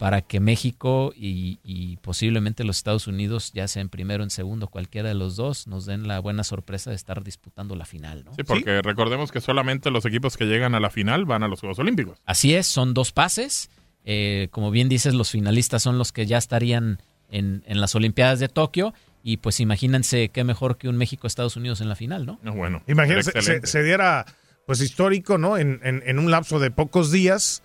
para 0.00 0.22
que 0.22 0.40
México 0.40 1.12
y, 1.14 1.58
y 1.62 1.98
posiblemente 1.98 2.64
los 2.64 2.78
Estados 2.78 3.06
Unidos, 3.06 3.52
ya 3.54 3.68
sea 3.68 3.82
en 3.82 3.88
primero 3.90 4.22
o 4.22 4.24
en 4.24 4.30
segundo, 4.30 4.66
cualquiera 4.68 5.08
de 5.10 5.14
los 5.14 5.36
dos, 5.36 5.66
nos 5.68 5.84
den 5.86 6.08
la 6.08 6.18
buena 6.20 6.42
sorpresa 6.42 6.90
de 6.90 6.96
estar 6.96 7.22
disputando 7.22 7.76
la 7.76 7.84
final. 7.84 8.24
¿no? 8.24 8.34
Sí, 8.34 8.42
porque 8.42 8.80
recordemos 8.82 9.30
que 9.30 9.40
solamente 9.40 9.90
los 9.90 10.06
equipos 10.06 10.36
que 10.38 10.46
llegan 10.46 10.74
a 10.74 10.80
la 10.80 10.88
final 10.90 11.26
van 11.26 11.42
a 11.42 11.48
los 11.48 11.60
Juegos 11.60 11.78
Olímpicos. 11.78 12.18
Así 12.24 12.54
es, 12.54 12.66
son 12.66 12.94
dos 12.94 13.12
pases. 13.12 13.70
Eh, 14.06 14.48
como 14.50 14.70
bien 14.70 14.88
dices, 14.88 15.12
los 15.12 15.30
finalistas 15.30 15.82
son 15.82 15.98
los 15.98 16.12
que 16.12 16.24
ya 16.24 16.38
estarían 16.38 17.02
en, 17.30 17.62
en 17.66 17.80
las 17.80 17.94
Olimpiadas 17.94 18.40
de 18.40 18.48
Tokio. 18.48 18.94
Y 19.22 19.36
pues 19.36 19.60
imagínense 19.60 20.30
qué 20.30 20.44
mejor 20.44 20.78
que 20.78 20.88
un 20.88 20.96
México-Estados 20.96 21.56
Unidos 21.56 21.82
en 21.82 21.90
la 21.90 21.94
final, 21.94 22.24
¿no? 22.24 22.40
No, 22.42 22.54
bueno. 22.54 22.82
Imagínense, 22.86 23.32
se, 23.42 23.66
se 23.66 23.82
diera, 23.82 24.24
pues 24.64 24.80
histórico, 24.80 25.36
¿no? 25.36 25.58
En, 25.58 25.78
en- 25.82 26.02
en 26.06 26.18
un 26.18 26.30
lapso 26.30 26.58
de 26.58 26.70
pocos 26.70 27.12
días, 27.12 27.62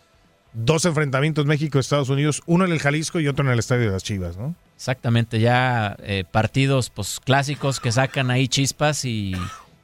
dos 0.56 0.86
enfrentamientos 0.86 1.46
México-Estados 1.46 2.10
Unidos, 2.10 2.42
uno 2.46 2.66
en 2.66 2.72
el 2.72 2.80
Jalisco 2.80 3.20
y 3.20 3.28
otro 3.28 3.46
en 3.46 3.52
el 3.52 3.60
Estadio 3.60 3.86
de 3.86 3.92
las 3.92 4.04
Chivas, 4.04 4.38
¿no? 4.38 4.56
Exactamente, 4.76 5.40
ya 5.40 5.96
eh, 6.00 6.24
partidos 6.30 6.90
pues 6.90 7.20
clásicos 7.24 7.80
que 7.80 7.92
sacan 7.92 8.32
ahí 8.32 8.48
chispas 8.48 9.06
y, 9.06 9.36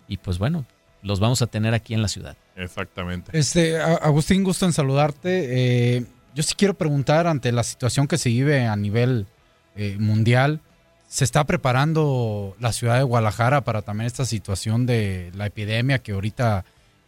y, 0.08 0.18
pues 0.18 0.38
bueno, 0.38 0.66
los 1.02 1.20
vamos 1.20 1.42
a 1.42 1.48
tener 1.48 1.74
aquí 1.74 1.94
en 1.94 2.02
la 2.02 2.08
ciudad. 2.08 2.36
Exactamente. 2.56 3.38
Este, 3.38 3.80
Agustín, 3.80 4.44
gusto 4.44 4.66
en 4.66 4.74
saludarte. 4.74 5.98
Eh, 5.98 6.06
yo 6.36 6.44
sí 6.44 6.54
quiero 6.56 6.74
preguntar 6.74 7.28
ante 7.28 7.52
la 7.52 7.64
situación 7.64 8.08
que 8.08 8.18
se 8.18 8.30
vive 8.30 8.66
a 8.68 8.76
nivel 8.76 9.28
eh, 9.76 9.98
mundial. 10.00 10.62
¿Se 11.08 11.24
está 11.24 11.46
preparando 11.46 12.56
la 12.60 12.72
ciudad 12.72 12.98
de 12.98 13.04
Guadalajara 13.04 13.62
para 13.62 13.82
también 13.82 14.08
esta 14.08 14.26
situación 14.26 14.86
de 14.86 15.32
la 15.36 15.48
epidemia 15.48 16.00
que 16.00 16.14
ahorita 16.14 16.64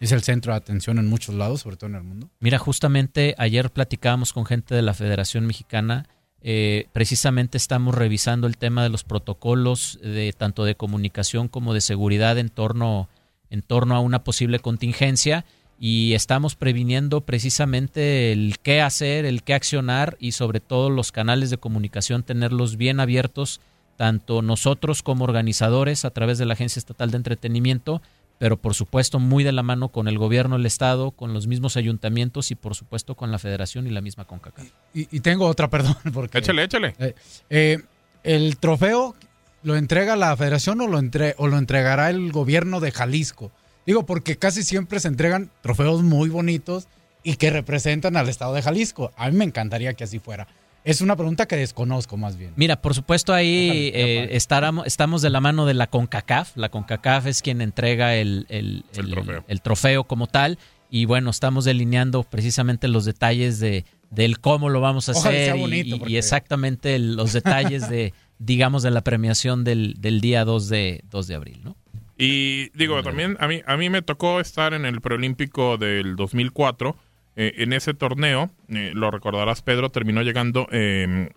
es 0.06 0.12
el 0.12 0.22
centro 0.22 0.54
de 0.54 0.58
atención 0.58 1.00
en 1.00 1.08
muchos 1.08 1.36
lados, 1.36 1.62
sobre 1.62 1.78
todo 1.78 1.90
en 1.90 1.96
el 1.96 2.04
mundo? 2.04 2.30
Mira, 2.40 2.58
justamente 2.58 3.36
ayer 3.38 3.72
platicábamos 3.72 4.34
con 4.34 4.46
gente 4.46 4.76
de 4.76 4.82
la 4.82 4.94
Federación 4.94 5.46
Mexicana. 5.46 6.08
eh, 6.42 6.88
precisamente 6.92 7.58
estamos 7.58 7.96
revisando 7.96 8.48
el 8.48 8.58
tema 8.58 8.84
de 8.84 8.90
los 8.90 9.06
protocolos 9.06 9.98
de 10.04 10.34
tanto 10.34 10.66
de 10.66 10.76
comunicación 10.76 11.48
como 11.48 11.74
de 11.74 11.80
seguridad 11.80 12.38
en 12.38 12.50
torno, 12.50 13.08
en 13.50 13.62
torno 13.62 13.96
a 13.96 14.02
una 14.02 14.24
posible 14.24 14.60
contingencia. 14.60 15.46
y 15.80 16.14
estamos 16.14 16.56
previniendo 16.56 17.22
precisamente 17.22 18.32
el 18.32 18.58
qué 18.62 18.80
hacer, 18.82 19.26
el 19.26 19.44
qué 19.44 19.54
accionar 19.54 20.16
y 20.20 20.34
sobre 20.34 20.60
todo 20.60 20.90
los 20.90 21.12
canales 21.12 21.50
de 21.50 21.58
comunicación 21.58 22.24
tenerlos 22.24 22.78
bien 22.78 23.00
abiertos, 23.00 23.60
tanto 23.98 24.42
nosotros 24.42 25.02
como 25.04 25.24
organizadores 25.24 26.06
a 26.06 26.12
través 26.12 26.38
de 26.38 26.46
la 26.46 26.54
Agencia 26.54 26.80
Estatal 26.80 27.12
de 27.12 27.18
Entretenimiento, 27.18 28.02
pero 28.40 28.58
por 28.58 28.74
supuesto 28.74 29.20
muy 29.20 29.44
de 29.44 29.52
la 29.52 29.64
mano 29.64 29.90
con 29.90 30.08
el 30.08 30.18
gobierno 30.18 30.58
del 30.58 30.66
Estado, 30.66 31.12
con 31.12 31.34
los 31.34 31.48
mismos 31.48 31.78
ayuntamientos 31.78 32.52
y 32.52 32.56
por 32.56 32.76
supuesto 32.76 33.16
con 33.16 33.32
la 33.32 33.40
Federación 33.40 33.88
y 33.88 33.90
la 33.92 34.02
misma 34.02 34.26
CONCACAF. 34.26 34.66
Y, 34.94 35.08
y 35.16 35.20
tengo 35.22 35.46
otra, 35.48 35.70
perdón. 35.72 35.96
Porque, 36.14 36.40
Échale, 36.40 36.64
échale. 36.64 36.96
eh, 37.00 37.16
eh, 37.50 37.80
¿El 38.24 38.58
trofeo 38.58 39.16
lo 39.64 39.76
entrega 39.78 40.16
la 40.16 40.36
federación 40.36 40.82
o 40.82 40.88
lo, 40.88 41.00
entre- 41.00 41.36
o 41.38 41.48
lo 41.48 41.58
entregará 41.58 42.10
el 42.10 42.32
gobierno 42.32 42.80
de 42.80 42.92
Jalisco? 42.92 43.52
Digo, 43.86 44.06
porque 44.06 44.38
casi 44.38 44.64
siempre 44.64 45.00
se 45.00 45.08
entregan 45.10 45.50
trofeos 45.62 46.04
muy 46.04 46.30
bonitos 46.30 46.88
y 47.22 47.36
que 47.36 47.50
representan 47.50 48.16
al 48.18 48.30
estado 48.30 48.54
de 48.54 48.62
Jalisco. 48.62 49.12
A 49.18 49.30
mí 49.30 49.38
me 49.38 49.46
encantaría 49.46 49.94
que 49.94 50.04
así 50.06 50.20
fuera. 50.20 50.48
Es 50.84 51.00
una 51.02 51.16
pregunta 51.16 51.46
que 51.48 51.56
desconozco 51.56 52.18
más 52.18 52.38
bien. 52.38 52.52
Mira, 52.58 52.82
por 52.82 52.94
supuesto 52.94 53.34
ahí 53.34 53.92
eh, 53.94 54.30
estaramos- 54.32 54.86
estamos 54.86 55.22
de 55.22 55.30
la 55.30 55.40
mano 55.40 55.66
de 55.66 55.74
la 55.74 55.88
CONCACAF. 55.88 56.58
La 56.58 56.70
CONCACAF 56.70 57.28
es 57.28 57.42
quien 57.42 57.62
entrega 57.62 58.16
el, 58.16 58.46
el- 58.50 58.84
El 58.94 59.06
el- 59.06 59.12
trofeo. 59.12 59.46
el 59.48 59.62
trofeo 59.62 60.04
como 60.04 60.28
tal. 60.28 60.58
Y 60.90 61.06
bueno, 61.06 61.30
estamos 61.32 61.66
delineando 61.66 62.24
precisamente 62.24 62.88
los 62.88 63.06
detalles 63.06 63.60
de, 63.60 63.86
del 64.12 64.40
cómo 64.40 64.70
lo 64.70 64.80
vamos 64.82 65.08
a 65.10 65.14
Ojalá 65.14 65.30
hacer 65.30 65.46
sea 65.46 65.56
y- 65.58 65.60
bonito, 65.62 65.96
y, 65.96 66.00
porque- 66.00 66.14
y 66.14 66.18
exactamente 66.18 67.00
los 67.00 67.34
detalles 67.34 67.90
de, 67.90 68.14
digamos, 68.40 68.84
de 68.84 68.92
la 68.92 69.02
premiación 69.02 69.64
del, 69.64 69.96
del 70.00 70.20
día 70.22 70.44
2 70.46 70.68
de, 70.70 71.04
2 71.10 71.28
de 71.28 71.36
abril, 71.36 71.62
¿no? 71.64 71.78
Y 72.18 72.70
digo, 72.78 73.02
también 73.02 73.38
a 73.40 73.48
mí, 73.48 73.62
a 73.66 73.76
mí 73.76 73.90
me 73.90 74.02
tocó 74.04 74.40
estar 74.40 74.74
en 74.76 74.86
el 74.86 75.02
preolímpico 75.02 75.78
del 75.78 76.16
2004. 76.16 76.96
Eh, 77.36 77.54
en 77.58 77.74
ese 77.74 77.94
torneo, 77.94 78.52
eh, 78.70 78.92
lo 78.94 79.12
recordarás, 79.12 79.62
Pedro, 79.62 79.90
terminó 79.90 80.22
llegando 80.22 80.68
eh, 80.72 81.30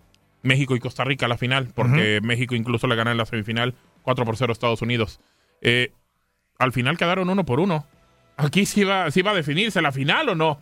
México 0.43 0.75
y 0.75 0.79
Costa 0.79 1.03
Rica 1.03 1.25
a 1.25 1.29
la 1.29 1.37
final, 1.37 1.69
porque 1.73 2.19
México 2.21 2.55
incluso 2.55 2.87
le 2.87 2.95
gana 2.95 3.11
en 3.11 3.17
la 3.17 3.25
semifinal 3.25 3.75
4 4.03 4.25
por 4.25 4.37
0 4.37 4.51
a 4.51 4.53
Estados 4.53 4.81
Unidos. 4.81 5.19
Eh, 5.61 5.91
al 6.59 6.71
final 6.71 6.97
quedaron 6.97 7.29
uno 7.29 7.45
por 7.45 7.59
uno. 7.59 7.85
Aquí 8.37 8.65
sí 8.65 8.81
iba, 8.81 9.09
sí 9.11 9.19
iba 9.21 9.31
a 9.31 9.35
definirse 9.35 9.81
la 9.81 9.91
final 9.91 10.29
o 10.29 10.35
no. 10.35 10.61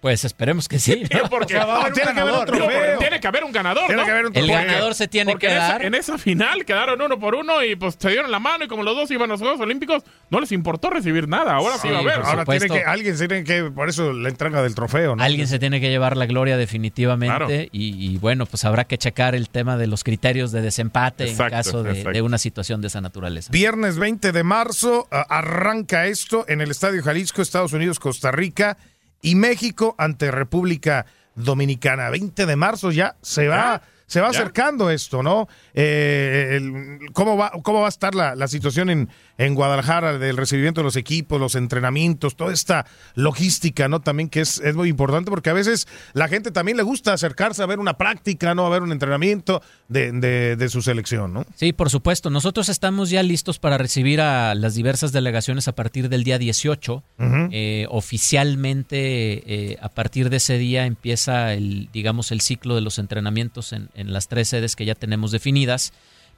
Pues 0.00 0.24
esperemos 0.24 0.66
que 0.68 0.78
sí. 0.78 1.04
¿no? 1.12 1.28
Porque 1.30 1.54
O 1.54 1.58
sea, 1.58 1.66
va 1.66 1.74
a 1.74 1.80
haber 1.80 1.88
un 1.88 1.94
tiene, 1.94 2.14
que 2.14 2.20
haber 2.20 2.34
un 2.34 2.98
tiene 2.98 3.20
que 3.20 3.26
haber 3.28 3.44
un 3.44 3.52
ganador, 3.52 3.86
Tiene 3.86 4.00
¿no? 4.00 4.06
que 4.06 4.10
haber 4.10 4.26
un 4.26 4.36
El 4.36 4.48
ganador 4.48 4.94
se 4.94 5.08
tiene 5.08 5.32
Porque 5.32 5.46
que 5.48 5.52
en 5.52 5.58
esa, 5.58 5.68
dar. 5.68 5.84
en 5.84 5.94
esa 5.94 6.18
final 6.18 6.64
quedaron 6.64 7.00
uno 7.02 7.18
por 7.18 7.34
uno 7.34 7.62
y 7.62 7.76
pues 7.76 7.96
se 7.98 8.08
dieron 8.10 8.30
la 8.30 8.38
mano 8.38 8.64
y 8.64 8.68
como 8.68 8.82
los 8.82 8.96
dos 8.96 9.10
iban 9.10 9.30
a 9.30 9.34
los 9.34 9.40
Juegos 9.40 9.60
Olímpicos, 9.60 10.02
no 10.30 10.40
les 10.40 10.52
importó 10.52 10.90
recibir 10.90 11.28
nada. 11.28 11.54
Ahora 11.54 11.74
sí, 11.76 11.88
Sí, 11.88 11.88
va 11.90 11.98
a 11.98 12.00
haber. 12.00 12.20
Ahora 12.24 12.44
tiene 12.44 12.68
que, 12.68 12.82
alguien 12.84 13.16
se 13.18 13.28
tiene 13.28 13.44
que, 13.44 13.64
por 13.64 13.88
eso 13.88 14.12
la 14.12 14.28
entrega 14.28 14.62
del 14.62 14.74
trofeo, 14.74 15.16
¿no? 15.16 15.22
Alguien 15.22 15.46
se 15.48 15.58
tiene 15.58 15.80
que 15.80 15.90
llevar 15.90 16.16
la 16.16 16.26
gloria 16.26 16.56
definitivamente 16.56 17.36
Claro. 17.36 17.48
y, 17.50 17.68
y, 18.14 18.16
bueno, 18.18 18.46
pues 18.46 18.64
habrá 18.64 18.84
que 18.84 18.96
checar 18.98 19.34
el 19.34 19.48
tema 19.48 19.76
de 19.76 19.86
los 19.86 20.04
criterios 20.04 20.52
de 20.52 20.62
desempate 20.62 21.24
Exacto, 21.24 21.44
en 21.44 21.50
caso 21.50 21.82
de, 21.82 22.22
una 22.22 22.38
situación 22.38 22.80
de 22.80 22.88
esa 22.88 23.00
naturaleza. 23.00 23.50
Viernes 23.52 23.98
20 23.98 24.32
de 24.32 24.42
marzo 24.44 25.08
arranca 25.10 26.06
esto 26.06 26.44
en 26.48 26.60
el 26.60 26.70
Estadio 26.70 27.02
Jalisco, 27.02 27.42
Estados 27.42 27.72
Unidos, 27.72 27.98
Costa 27.98 28.30
Rica 28.30 28.76
y 29.22 29.34
México 29.34 29.94
ante 29.98 30.30
República 30.30 31.06
Dominicana. 31.34 32.10
20 32.10 32.46
de 32.46 32.56
marzo 32.56 32.90
ya 32.90 33.16
se 33.22 33.48
va. 33.48 33.82
Se 34.10 34.20
va 34.20 34.32
¿Ya? 34.32 34.40
acercando 34.40 34.90
esto, 34.90 35.22
¿no? 35.22 35.46
Eh, 35.72 36.56
el- 36.56 36.98
¿cómo, 37.12 37.36
va, 37.36 37.52
¿Cómo 37.62 37.80
va 37.80 37.86
a 37.86 37.88
estar 37.90 38.14
la, 38.14 38.34
la 38.34 38.48
situación 38.48 38.90
en, 38.90 39.08
en 39.38 39.54
Guadalajara 39.54 40.18
del 40.18 40.36
recibimiento 40.36 40.80
de 40.80 40.84
los 40.84 40.96
equipos, 40.96 41.38
los 41.40 41.54
entrenamientos, 41.54 42.34
toda 42.34 42.52
esta 42.52 42.86
logística, 43.14 43.86
¿no? 43.88 44.00
También 44.00 44.28
que 44.28 44.40
es, 44.40 44.58
es 44.58 44.74
muy 44.74 44.88
importante 44.88 45.30
porque 45.30 45.50
a 45.50 45.52
veces 45.52 45.86
la 46.12 46.26
gente 46.26 46.50
también 46.50 46.76
le 46.76 46.82
gusta 46.82 47.12
acercarse 47.12 47.62
a 47.62 47.66
ver 47.66 47.78
una 47.78 47.96
práctica, 47.96 48.52
¿no? 48.54 48.66
A 48.66 48.70
ver 48.70 48.82
un 48.82 48.90
entrenamiento 48.90 49.62
de, 49.88 50.10
de- 50.10 50.56
de 50.56 50.68
su 50.68 50.82
selección, 50.82 51.32
¿no? 51.32 51.44
Sí, 51.54 51.72
por 51.72 51.88
supuesto. 51.88 52.30
Nosotros 52.30 52.68
estamos 52.68 53.10
ya 53.10 53.22
listos 53.22 53.60
para 53.60 53.78
recibir 53.78 54.20
a 54.20 54.54
las 54.56 54.74
diversas 54.74 55.12
delegaciones 55.12 55.68
a 55.68 55.72
partir 55.76 56.08
del 56.08 56.24
día 56.24 56.38
18. 56.38 57.04
Eh, 57.52 57.86
oficialmente, 57.90 59.42
eh, 59.72 59.78
a 59.82 59.88
partir 59.90 60.30
de 60.30 60.38
ese 60.38 60.56
día 60.58 60.86
empieza 60.86 61.52
el, 61.52 61.88
digamos, 61.92 62.32
el 62.32 62.40
ciclo 62.40 62.74
de 62.74 62.80
los 62.80 62.98
entrenamientos 62.98 63.72
en, 63.72 63.90
en 63.94 63.99
las 64.08 64.28
tres 64.28 64.48
sedes 64.48 64.76
que 64.76 64.84
ya 64.84 64.94
tenemos 64.94 65.32
definidas. 65.32 65.92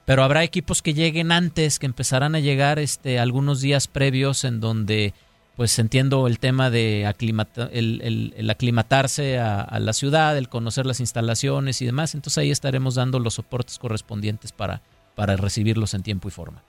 Pero 0.05 0.23
habrá 0.23 0.43
equipos 0.43 0.81
que 0.81 0.93
lleguen 0.93 1.31
antes, 1.31 1.79
que 1.79 1.85
empezarán 1.85 2.35
a 2.35 2.39
llegar 2.41 2.77
este, 2.77 3.19
algunos 3.19 3.61
días 3.61 3.87
previos 3.87 4.43
en 4.43 4.59
donde, 4.59 5.13
pues 5.55 5.79
entiendo 5.79 6.27
el 6.27 6.39
tema 6.39 6.69
de 6.69 7.05
aclimata- 7.07 7.69
el 7.71 8.49
aclimatarse 8.49 9.39
a, 9.39 9.61
a 9.61 9.79
la 9.79 9.93
ciudad, 9.93 10.37
el 10.37 10.49
conocer 10.49 10.85
las 10.85 10.99
instalaciones 10.99 11.81
y 11.81 11.85
demás. 11.85 12.15
Entonces 12.15 12.39
ahí 12.39 12.51
estaremos 12.51 12.95
dando 12.95 13.19
los 13.19 13.35
soportes 13.35 13.79
correspondientes 13.79 14.51
para, 14.51 14.81
para 15.15 15.37
recibirlos 15.37 15.93
en 15.93 16.03
tiempo 16.03 16.27
y 16.27 16.31
forma. 16.31 16.61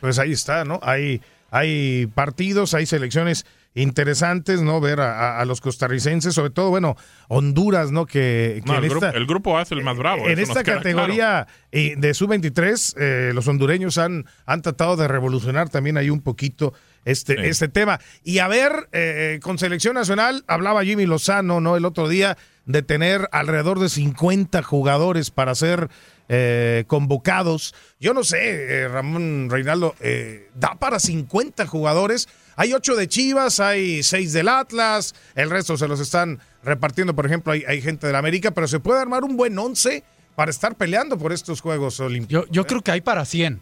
Pues 0.00 0.18
ahí 0.18 0.32
está, 0.32 0.64
¿no? 0.64 0.80
Hay, 0.82 1.22
hay 1.52 2.06
partidos, 2.08 2.74
hay 2.74 2.86
selecciones 2.86 3.46
interesantes, 3.74 4.62
¿no? 4.62 4.80
Ver 4.80 5.00
a, 5.00 5.18
a- 5.36 5.40
a 5.40 5.44
los 5.44 5.60
costarricenses, 5.60 6.34
sobre 6.34 6.50
todo, 6.50 6.70
bueno, 6.70 6.96
Honduras, 7.28 7.90
¿no? 7.90 8.06
Que, 8.06 8.62
que 8.64 8.70
No, 8.70 8.78
en 8.78 8.84
el, 8.84 8.90
grupo, 8.90 9.06
esta, 9.06 9.18
el 9.18 9.26
grupo 9.26 9.58
más 9.82 9.96
bravo. 9.96 10.28
en 10.28 10.38
esta 10.38 10.62
categoría 10.62 11.46
eh, 11.72 11.94
de 11.96 12.14
sub-23, 12.14 12.94
eh, 12.98 13.32
los 13.34 13.48
hondureños 13.48 13.98
han, 13.98 14.26
han 14.46 14.62
tratado 14.62 14.96
de 14.96 15.08
revolucionar 15.08 15.68
también 15.68 15.96
ahí 15.98 16.10
un 16.10 16.20
poquito 16.22 16.72
este, 17.04 17.34
Sí. 17.34 17.40
este 17.44 17.68
tema. 17.68 18.00
Y 18.22 18.38
a 18.38 18.48
ver, 18.48 18.88
eh, 18.92 19.40
con 19.42 19.58
selección 19.58 19.94
nacional, 19.94 20.44
hablaba 20.46 20.84
Jimmy 20.84 21.06
Lozano, 21.06 21.60
¿no? 21.60 21.76
El 21.76 21.84
otro 21.84 22.08
día 22.08 22.38
de 22.66 22.82
tener 22.82 23.28
alrededor 23.32 23.78
de 23.80 23.88
50 23.90 24.62
jugadores 24.62 25.30
para 25.30 25.54
ser 25.54 25.90
eh, 26.30 26.84
convocados. 26.86 27.74
Yo 28.00 28.14
no 28.14 28.24
sé, 28.24 28.38
eh, 28.84 28.88
Ramón 28.88 29.48
Reinaldo, 29.50 29.94
eh, 30.00 30.48
¿da 30.54 30.76
para 30.76 30.98
50 30.98 31.66
jugadores? 31.66 32.26
Hay 32.56 32.72
8 32.72 32.96
de 32.96 33.08
Chivas, 33.08 33.60
hay 33.60 34.02
6 34.02 34.32
del 34.32 34.48
Atlas, 34.48 35.14
el 35.34 35.50
resto 35.50 35.76
se 35.76 35.88
los 35.88 36.00
están 36.00 36.38
repartiendo, 36.62 37.14
por 37.14 37.26
ejemplo, 37.26 37.52
hay, 37.52 37.64
hay 37.66 37.80
gente 37.82 38.06
del 38.06 38.16
América, 38.16 38.50
pero 38.52 38.66
se 38.68 38.80
puede 38.80 39.00
armar 39.00 39.24
un 39.24 39.36
buen 39.36 39.58
11 39.58 40.02
para 40.34 40.50
estar 40.50 40.74
peleando 40.76 41.18
por 41.18 41.32
estos 41.32 41.60
Juegos 41.60 42.00
Olímpicos. 42.00 42.46
Yo, 42.46 42.52
yo 42.52 42.66
creo 42.66 42.80
que 42.82 42.90
hay 42.90 43.00
para 43.00 43.24
100. 43.24 43.60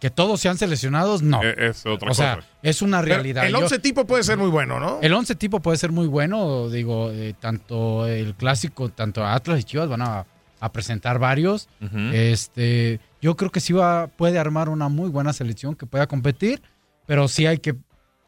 Que 0.00 0.10
todos 0.10 0.38
sean 0.40 0.58
seleccionados, 0.58 1.22
no. 1.22 1.42
Eh, 1.42 1.68
es 1.70 1.86
otra 1.86 2.10
o 2.10 2.14
sea, 2.14 2.36
cosa. 2.36 2.48
es 2.62 2.82
una 2.82 3.00
Pero 3.00 3.14
realidad. 3.14 3.46
el 3.46 3.52
Yo- 3.52 3.60
11 3.60 3.78
tipo 3.78 4.04
puede 4.06 4.22
ser 4.22 4.36
muy 4.36 4.50
bueno, 4.50 4.78
¿no? 4.78 4.98
El 5.00 5.14
11 5.14 5.34
tipo 5.36 5.60
puede 5.60 5.78
ser 5.78 5.92
muy 5.92 6.06
bueno, 6.08 6.68
digo, 6.68 7.10
eh, 7.10 7.34
tanto 7.40 8.06
el 8.06 8.34
clásico, 8.34 8.90
tanto 8.90 9.24
Atlas 9.24 9.60
y 9.60 9.64
Chivas 9.64 9.88
van 9.88 10.02
a, 10.02 10.26
a 10.60 10.72
presentar 10.72 11.18
varios. 11.18 11.68
Este, 12.12 13.00
yo 13.22 13.36
creo 13.36 13.50
que 13.50 13.60
sí 13.60 13.72
va, 13.72 14.08
puede 14.08 14.38
armar 14.38 14.68
una 14.68 14.88
muy 14.88 15.08
buena 15.08 15.32
selección 15.32 15.74
que 15.74 15.86
pueda 15.86 16.06
competir, 16.06 16.60
pero 17.06 17.26
sí 17.28 17.46
hay 17.46 17.58
que 17.58 17.74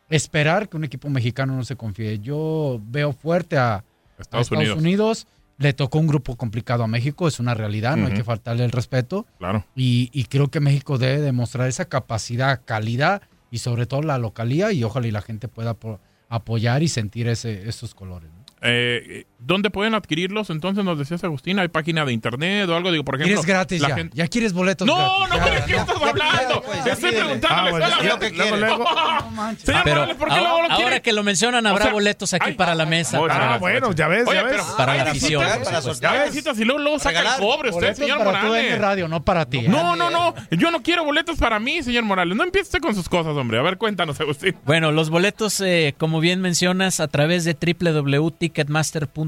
esperar 0.09 0.69
que 0.69 0.77
un 0.77 0.85
equipo 0.85 1.09
mexicano 1.11 1.55
no 1.57 1.65
se 1.65 1.77
confíe. 1.77 2.19
Yo 2.21 2.81
veo 2.85 3.13
fuerte 3.13 3.57
a, 3.57 3.77
a 3.77 3.85
Estados, 4.19 4.51
Unidos. 4.51 4.79
Unidos. 4.79 5.27
Le 5.59 5.73
tocó 5.73 5.99
un 5.99 6.07
grupo 6.07 6.37
complicado 6.37 6.85
a 6.85 6.87
México, 6.87 7.27
es 7.27 7.41
una 7.41 7.55
realidad, 7.55 7.97
no 7.97 8.09
hay 8.09 8.13
que 8.13 8.23
faltarle 8.25 8.63
el 8.65 8.73
respeto. 8.73 9.27
Claro. 9.39 9.65
Y, 9.75 10.11
y 10.13 10.25
creo 10.25 10.49
que 10.49 10.61
México 10.61 10.99
debe 10.99 11.23
demostrar 11.23 11.67
esa 11.67 11.87
capacidad, 11.87 12.61
calidad 12.67 13.23
y 13.51 13.57
sobre 13.59 13.87
todo 13.87 14.03
la 14.03 14.19
localía 14.19 14.71
y 14.73 14.85
ojalá 14.85 15.07
y 15.07 15.13
la 15.13 15.23
gente 15.23 15.49
pueda 15.49 15.71
apo- 15.75 15.99
apoyar 16.29 16.83
y 16.83 16.89
sentir 16.89 17.27
ese, 17.29 17.67
esos 17.71 17.95
colores. 17.95 18.29
¿no? 18.31 18.45
Eh, 18.61 19.25
¿Dónde 19.39 19.69
pueden 19.71 19.95
adquirirlos? 19.95 20.49
Entonces 20.51 20.83
nos 20.83 20.99
decías, 20.99 21.23
Agustín, 21.23 21.59
¿hay 21.59 21.69
página 21.69 22.05
de 22.07 22.13
internet 22.13 22.69
o 22.71 22.75
algo? 22.77 22.91
Digo, 22.91 23.05
por 23.05 23.17
ejemplo. 23.17 23.35
¿Quieres 23.35 23.47
gratis 23.47 23.81
la 23.83 23.89
ya? 23.91 23.95
gente- 23.97 24.17
¿Ya 24.17 24.27
quieres 24.29 24.53
boletos 24.55 24.87
No, 24.87 24.97
gratis? 24.97 25.29
no, 25.29 25.37
Ya, 25.37 25.45
¿qué, 25.45 25.65
qué 25.67 25.73
ya. 25.73 25.81
estás 25.83 25.97
hablando? 26.03 26.63
pues, 26.63 26.85
Te 26.85 26.91
estoy 26.93 27.11
pídele. 27.11 27.25
preguntando. 27.25 27.57
Ah, 27.57 27.71
bueno, 27.71 27.87
¿cuál 27.87 27.91
ya- 27.91 28.19
ya- 28.31 28.31
luego, 28.37 28.57
luego. 28.57 28.85
No 29.27 29.31
manches. 29.31 29.65
Señor 29.65 29.83
Pero 29.85 29.97
Morales, 29.97 30.17
¿por 30.17 30.29
qué 30.29 30.35
luego 30.35 30.49
ahora, 30.49 30.63
lo 30.69 30.75
quiere? 30.75 30.85
ahora 30.85 31.01
que 31.01 31.13
lo 31.13 31.23
mencionan, 31.23 31.67
habrá 31.67 31.85
O 31.85 31.87
sea, 31.87 31.93
boletos 31.93 32.33
aquí 32.35 32.47
ay, 32.51 32.55
para 32.55 32.75
la 32.75 32.87
mesa. 32.87 33.19
Ah, 33.31 33.59
bueno, 33.61 33.93
ya 33.93 34.09
ves, 34.09 34.27
Oye, 34.27 34.37
ya 34.37 34.43
ves. 34.43 34.53
pero 34.63 34.77
Para 34.77 34.95
la 34.95 35.03
hay 35.03 35.09
afición. 35.11 35.43
Para 35.45 36.01
Ya 36.17 36.25
visitas 36.25 36.59
y 36.59 36.65
luego, 36.65 36.81
luego 36.81 36.99
saca 36.99 37.21
el 37.21 37.41
cobre 37.41 37.71
usted, 37.71 37.95
señor 37.95 38.19
para 38.19 38.43
Morales. 38.43 38.65
DN 38.71 38.79
Radio, 38.79 39.09
no 39.09 39.23
para 39.23 39.45
ti. 39.45 39.59
¿eh? 39.59 39.69
No, 39.69 39.97
no, 39.97 40.11
no. 40.11 40.35
Yo 40.51 40.71
no 40.71 40.83
quiero 40.83 41.05
boletos 41.05 41.39
para 41.39 41.59
mí, 41.61 41.83
señor 41.83 42.05
Morales. 42.05 42.37
No 42.37 42.43
empiece 42.43 42.81
con 42.81 42.95
sus 42.95 43.09
cosas, 43.09 43.37
hombre. 43.37 43.59
A 43.59 43.63
ver, 43.63 43.77
cuéntanos, 43.77 44.19
Agustín. 44.21 44.57
Bueno, 44.65 44.93
los 44.93 45.11
boletos, 45.11 45.61
eh, 45.61 45.95
como 45.99 46.21
bien 46.21 46.41
mencionas, 46.41 47.01
a 47.01 47.09
través 47.09 47.45
de 47.45 47.55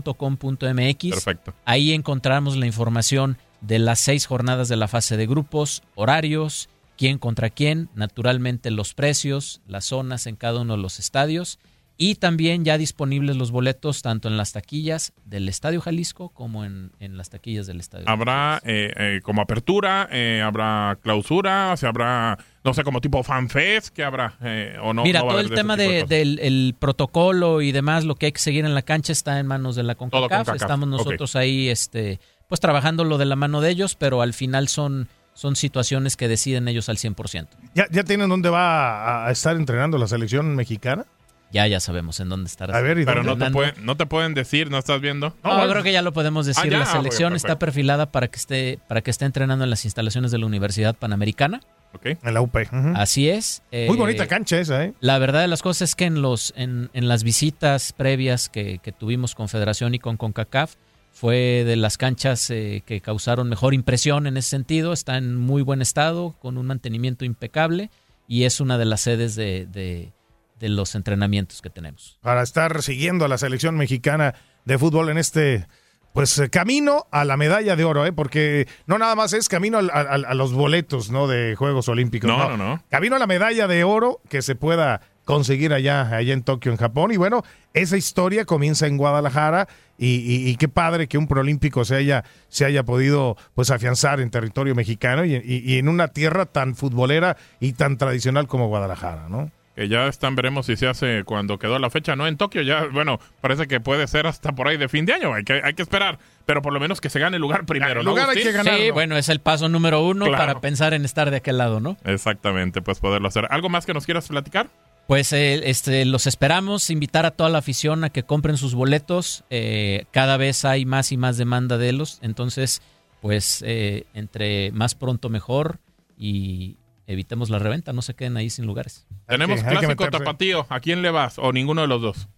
www.ticketmaster.com.mx. 0.03 1.11
Perfecto. 1.11 1.55
Ahí 1.65 1.93
encontramos 1.93 2.57
la 2.57 2.67
información 2.67 3.39
de 3.61 3.79
las 3.79 3.99
seis 3.99 4.27
jornadas 4.27 4.69
de 4.69 4.77
la 4.77 4.89
fase 4.89 5.17
de 5.17 5.27
grupos, 5.27 5.83
horarios, 5.95 6.69
quién 6.97 7.19
contra 7.19 7.51
quién, 7.51 7.89
naturalmente 7.95 8.71
los 8.71 8.95
precios, 8.95 9.61
las 9.67 9.87
zonas 9.87 10.27
en 10.27 10.37
cada 10.37 10.61
uno 10.61 10.77
de 10.77 10.83
los 10.83 10.99
estadios. 10.99 11.59
Y 12.01 12.15
también 12.15 12.65
ya 12.65 12.79
disponibles 12.79 13.37
los 13.37 13.51
boletos 13.51 14.03
tanto 14.03 14.29
en 14.29 14.37
las 14.37 14.53
taquillas 14.53 15.13
del 15.25 15.49
Estadio 15.49 15.81
Jalisco 15.81 16.29
como 16.29 16.65
en, 16.65 16.93
en 17.01 17.17
las 17.17 17.29
taquillas 17.29 17.67
del 17.67 17.81
Estadio. 17.81 18.09
Habrá 18.09 18.63
eh, 18.65 18.93
eh, 18.97 19.21
como 19.25 19.43
apertura, 19.43 20.09
eh, 20.13 20.41
habrá 20.41 20.97
clausura, 21.03 21.73
o 21.73 21.77
sea, 21.77 21.89
habrá, 21.89 22.39
no 22.63 22.73
sé, 22.73 22.85
como 22.85 23.01
tipo 23.01 23.21
fanfest, 23.25 23.89
¿qué 23.89 24.05
habrá? 24.05 24.35
Eh, 24.43 24.77
o 24.81 24.95
no, 24.95 25.03
Mira, 25.03 25.21
no 25.21 25.27
todo 25.27 25.41
el 25.41 25.49
de 25.49 25.57
tema 25.57 25.77
de, 25.77 26.05
del 26.05 26.39
el 26.39 26.77
protocolo 26.79 27.63
y 27.63 27.73
demás, 27.73 28.05
lo 28.05 28.15
que 28.15 28.27
hay 28.27 28.33
que 28.33 28.41
seguir 28.41 28.65
en 28.65 28.77
la 28.77 28.83
cancha 28.83 29.13
está 29.13 29.41
en 29.41 29.49
manos 29.49 29.75
de 29.75 29.83
la 29.83 29.97
CONCACAF. 29.97 30.29
CONCACAF, 30.29 30.55
Estamos 30.55 30.89
nosotros 30.89 31.35
ahí, 31.35 31.69
este, 31.69 32.21
pues 32.47 32.61
trabajando 32.61 33.03
lo 33.03 33.19
de 33.19 33.25
la 33.25 33.35
mano 33.35 33.61
de 33.61 33.71
ellos, 33.71 33.97
pero 33.97 34.23
al 34.23 34.35
final 34.35 34.69
son, 34.69 35.09
son 35.35 35.57
situaciones 35.57 36.17
que 36.17 36.29
deciden 36.29 36.69
ellos 36.69 36.89
al 36.89 36.97
100%. 36.97 37.49
¿Ya, 37.75 37.87
¿Ya 37.91 38.05
tienen 38.05 38.29
dónde 38.29 38.51
va 38.51 39.25
a, 39.25 39.27
a 39.27 39.33
estar 39.33 39.57
entrenando 39.57 39.99
la 39.99 40.07
selección 40.07 40.55
mexicana? 40.55 41.05
Ya, 41.51 41.67
ya 41.67 41.81
sabemos 41.81 42.21
en 42.21 42.29
dónde 42.29 42.49
estará. 42.49 42.77
A 42.77 42.81
ver, 42.83 42.99
¿y 42.99 43.05
Pero 43.07 43.23
no 43.23 43.37
te, 43.39 43.51
no 43.81 43.97
te 43.97 44.05
pueden 44.07 44.35
decir, 44.35 44.71
¿no 44.71 44.77
estás 44.79 45.01
viendo? 45.01 45.35
No, 45.43 45.69
creo 45.71 45.83
que 45.83 45.93
ya 45.93 46.03
lo 46.03 46.13
podemos 46.13 46.45
decir. 46.45 46.65
Ah, 46.67 46.69
ya, 46.71 46.79
la 46.81 46.87
selección 46.87 47.35
está 47.35 47.59
perfilada 47.59 48.13
para 48.13 48.29
que 48.29 48.37
esté 48.37 48.79
para 48.87 49.01
que 49.01 49.11
esté 49.11 49.25
entrenando 49.25 49.65
en 49.65 49.71
las 49.71 49.85
instalaciones 49.87 50.31
de 50.31 50.39
la 50.39 50.47
Universidad 50.47 50.95
Panamericana. 50.95 51.61
Ok. 51.95 52.05
En 52.23 52.35
la 52.35 52.43
UP. 52.43 52.55
Así 52.97 53.31
es. 53.31 53.63
Muy 53.73 53.81
Eh, 53.81 53.87
bonita 53.97 54.27
cancha 54.27 54.59
esa, 54.61 54.85
¿eh? 54.85 54.93
La 55.01 55.19
verdad 55.19 55.41
de 55.41 55.49
las 55.49 55.63
cosas 55.63 55.89
es 55.91 55.95
que 55.97 56.05
en 56.05 56.21
los 56.21 56.53
en, 56.55 56.91
en 56.93 57.09
las 57.09 57.25
visitas 57.25 57.95
previas 57.95 58.51
que, 58.51 58.79
que 58.83 58.93
tuvimos 58.93 59.35
con 59.35 59.49
Federación 59.49 59.95
y 59.95 59.99
con 59.99 60.19
CONCACAF 60.19 60.75
fue 61.13 61.65
de 61.67 61.77
las 61.77 61.97
canchas 61.97 62.51
eh, 62.51 62.83
que 62.85 63.01
causaron 63.01 63.49
mejor 63.49 63.73
impresión 63.73 64.27
en 64.27 64.37
ese 64.37 64.51
sentido. 64.51 64.93
Está 64.93 65.17
en 65.17 65.35
muy 65.37 65.63
buen 65.63 65.81
estado, 65.81 66.37
con 66.41 66.59
un 66.59 66.67
mantenimiento 66.67 67.25
impecable 67.25 67.91
y 68.29 68.45
es 68.45 68.61
una 68.61 68.77
de 68.77 68.85
las 68.85 69.01
sedes 69.01 69.35
de, 69.35 69.65
de- 69.67 70.13
de 70.59 70.69
los 70.69 70.95
entrenamientos 70.95 71.63
que 71.63 71.71
tenemos. 71.71 72.19
Para 72.23 72.43
estar 72.43 72.83
siguiendo 72.83 73.25
a 73.25 73.29
la 73.29 73.39
selección 73.39 73.77
mexicana 73.77 74.35
de 74.65 74.79
fútbol 74.79 75.09
en 75.11 75.19
este 75.19 75.67
pues 76.15 76.37
eh, 76.39 76.49
camino 76.51 77.07
a 77.13 77.25
la 77.25 77.37
medalla 77.37 77.77
de 77.77 77.85
oro, 77.85 78.05
¿eh? 78.07 78.13
porque 78.13 78.67
no 78.87 78.99
nada 78.99 79.15
más 79.15 79.35
es 79.35 79.49
camino 79.49 79.79
al- 79.79 79.91
a, 79.93 80.35
los 80.35 80.53
boletos 80.53 81.11
no 81.11 81.29
de 81.29 81.55
Juegos 81.55 81.89
Olímpicos. 81.89 82.29
No, 82.29 82.49
no, 82.49 82.57
no. 82.57 82.83
Camino 82.91 83.15
a 83.17 83.19
la 83.19 83.27
medalla 83.27 83.69
de 83.69 83.85
oro 83.85 84.21
que 84.29 84.43
se 84.43 84.57
pueda 84.57 85.03
conseguir 85.25 85.75
allá, 85.75 86.09
allá 86.17 86.33
en 86.33 86.43
Tokio, 86.43 86.73
en 86.73 86.79
Japón. 86.79 87.13
Y 87.13 87.19
bueno, 87.19 87.45
esa 87.75 87.99
historia 87.99 88.47
comienza 88.47 88.87
en 88.87 88.97
Guadalajara 88.97 89.69
y, 89.99 90.17
y- 90.17 90.49
y 90.49 90.57
qué 90.57 90.69
padre 90.69 91.07
que 91.07 91.19
un 91.19 91.29
proolímpico 91.29 91.85
se 91.85 91.97
haya, 91.97 92.25
se 92.49 92.65
haya 92.65 92.83
podido 92.85 93.37
pues 93.55 93.71
afianzar 93.71 94.21
en 94.21 94.31
territorio 94.31 94.75
mexicano 94.75 95.25
y, 95.27 95.35
y- 95.37 95.63
y 95.75 95.79
en 95.79 95.89
una 95.89 96.09
tierra 96.09 96.47
tan 96.47 96.75
futbolera 96.75 97.37
y 97.61 97.75
tan 97.75 97.99
tradicional 97.99 98.47
como 98.49 98.69
Guadalajara, 98.69 99.29
¿no? 99.29 99.53
Que 99.79 99.87
ya 99.89 100.09
están, 100.09 100.35
veremos 100.35 100.67
si 100.67 100.77
se 100.77 100.89
hace 100.89 101.23
cuando 101.23 101.57
quedó 101.61 101.79
la 101.79 101.89
fecha, 101.89 102.17
¿no? 102.17 102.27
En 102.27 102.37
Tokio 102.37 102.63
ya, 102.63 102.87
bueno, 102.93 103.21
parece 103.41 103.69
que 103.69 103.79
puede 103.79 104.09
ser 104.09 104.27
hasta 104.27 104.51
por 104.51 104.67
ahí 104.67 104.77
de 104.77 104.89
fin 104.89 105.07
de 105.07 105.13
año, 105.13 105.33
hay 105.33 105.45
que, 105.45 105.61
hay 105.63 105.75
que 105.75 105.83
esperar, 105.83 106.19
pero 106.47 106.63
por 106.63 106.73
lo 106.73 106.81
menos 106.81 107.01
que 107.01 107.09
se 107.09 107.21
gane 107.21 107.37
el 107.37 107.41
lugar 107.43 107.65
primero, 107.65 108.03
¿no? 108.03 108.11
lugar 108.11 108.25
hay 108.29 108.31
Agustín? 108.39 108.51
que 108.51 108.57
ganar. 108.57 108.75
Sí, 108.77 108.91
bueno, 108.91 109.17
es 109.17 109.29
el 109.29 109.39
paso 109.39 109.69
número 109.69 110.05
uno 110.05 110.25
Claro. 110.25 110.37
para 110.47 110.61
pensar 110.61 110.95
en 110.95 111.05
estar 111.05 111.31
de 111.31 111.37
aquel 111.37 111.59
lado, 111.59 111.79
¿no? 111.79 111.97
Exactamente, 112.03 112.83
pues 112.83 112.99
poderlo 112.99 113.29
hacer. 113.29 113.47
¿Algo 113.51 113.69
más 113.69 113.87
que 113.87 113.95
nos 113.95 114.05
quieras 114.05 114.27
platicar? 114.27 114.67
Pues 115.07 115.33
eh, 115.33 115.71
este, 115.71 116.05
los 116.07 116.27
esperamos, 116.27 116.91
invitar 116.91 117.25
a 117.25 117.31
toda 117.31 117.49
la 117.49 117.59
afición 117.59 118.03
a 118.03 118.11
que 118.11 118.25
compren 118.25 118.57
sus 118.57 118.75
boletos. 118.75 119.45
eh, 119.49 120.07
cada 120.11 120.37
vez 120.39 120.65
hay 120.65 120.87
más 120.87 121.13
y 121.13 121.17
más 121.17 121.37
demanda 121.39 121.79
de 121.79 121.93
los, 121.93 122.19
entonces, 122.23 122.83
pues 123.23 123.63
eh, 123.65 124.07
entre 124.13 124.73
más 124.73 124.97
pronto 124.97 125.29
mejor 125.29 125.79
y 126.19 126.79
evitemos 127.09 127.51
la 127.51 127.59
reventa, 127.59 127.93
no 127.93 128.03
se 128.03 128.15
queden 128.15 128.37
ahí 128.37 128.51
sin 128.51 128.67
lugares. 128.67 129.07
Tenemos 129.27 129.61
que- 129.61 129.67
hay 129.69 129.75
que 129.79 129.81
clásico 129.81 130.11
tapatío, 130.11 130.67
¿a 130.69 130.79
quién 130.79 131.03
le 131.03 131.11
vas? 131.11 131.39
¿O 131.39 131.53
ninguno 131.53 131.81
de 131.83 131.89
los 131.89 132.01
dos? 132.01 132.29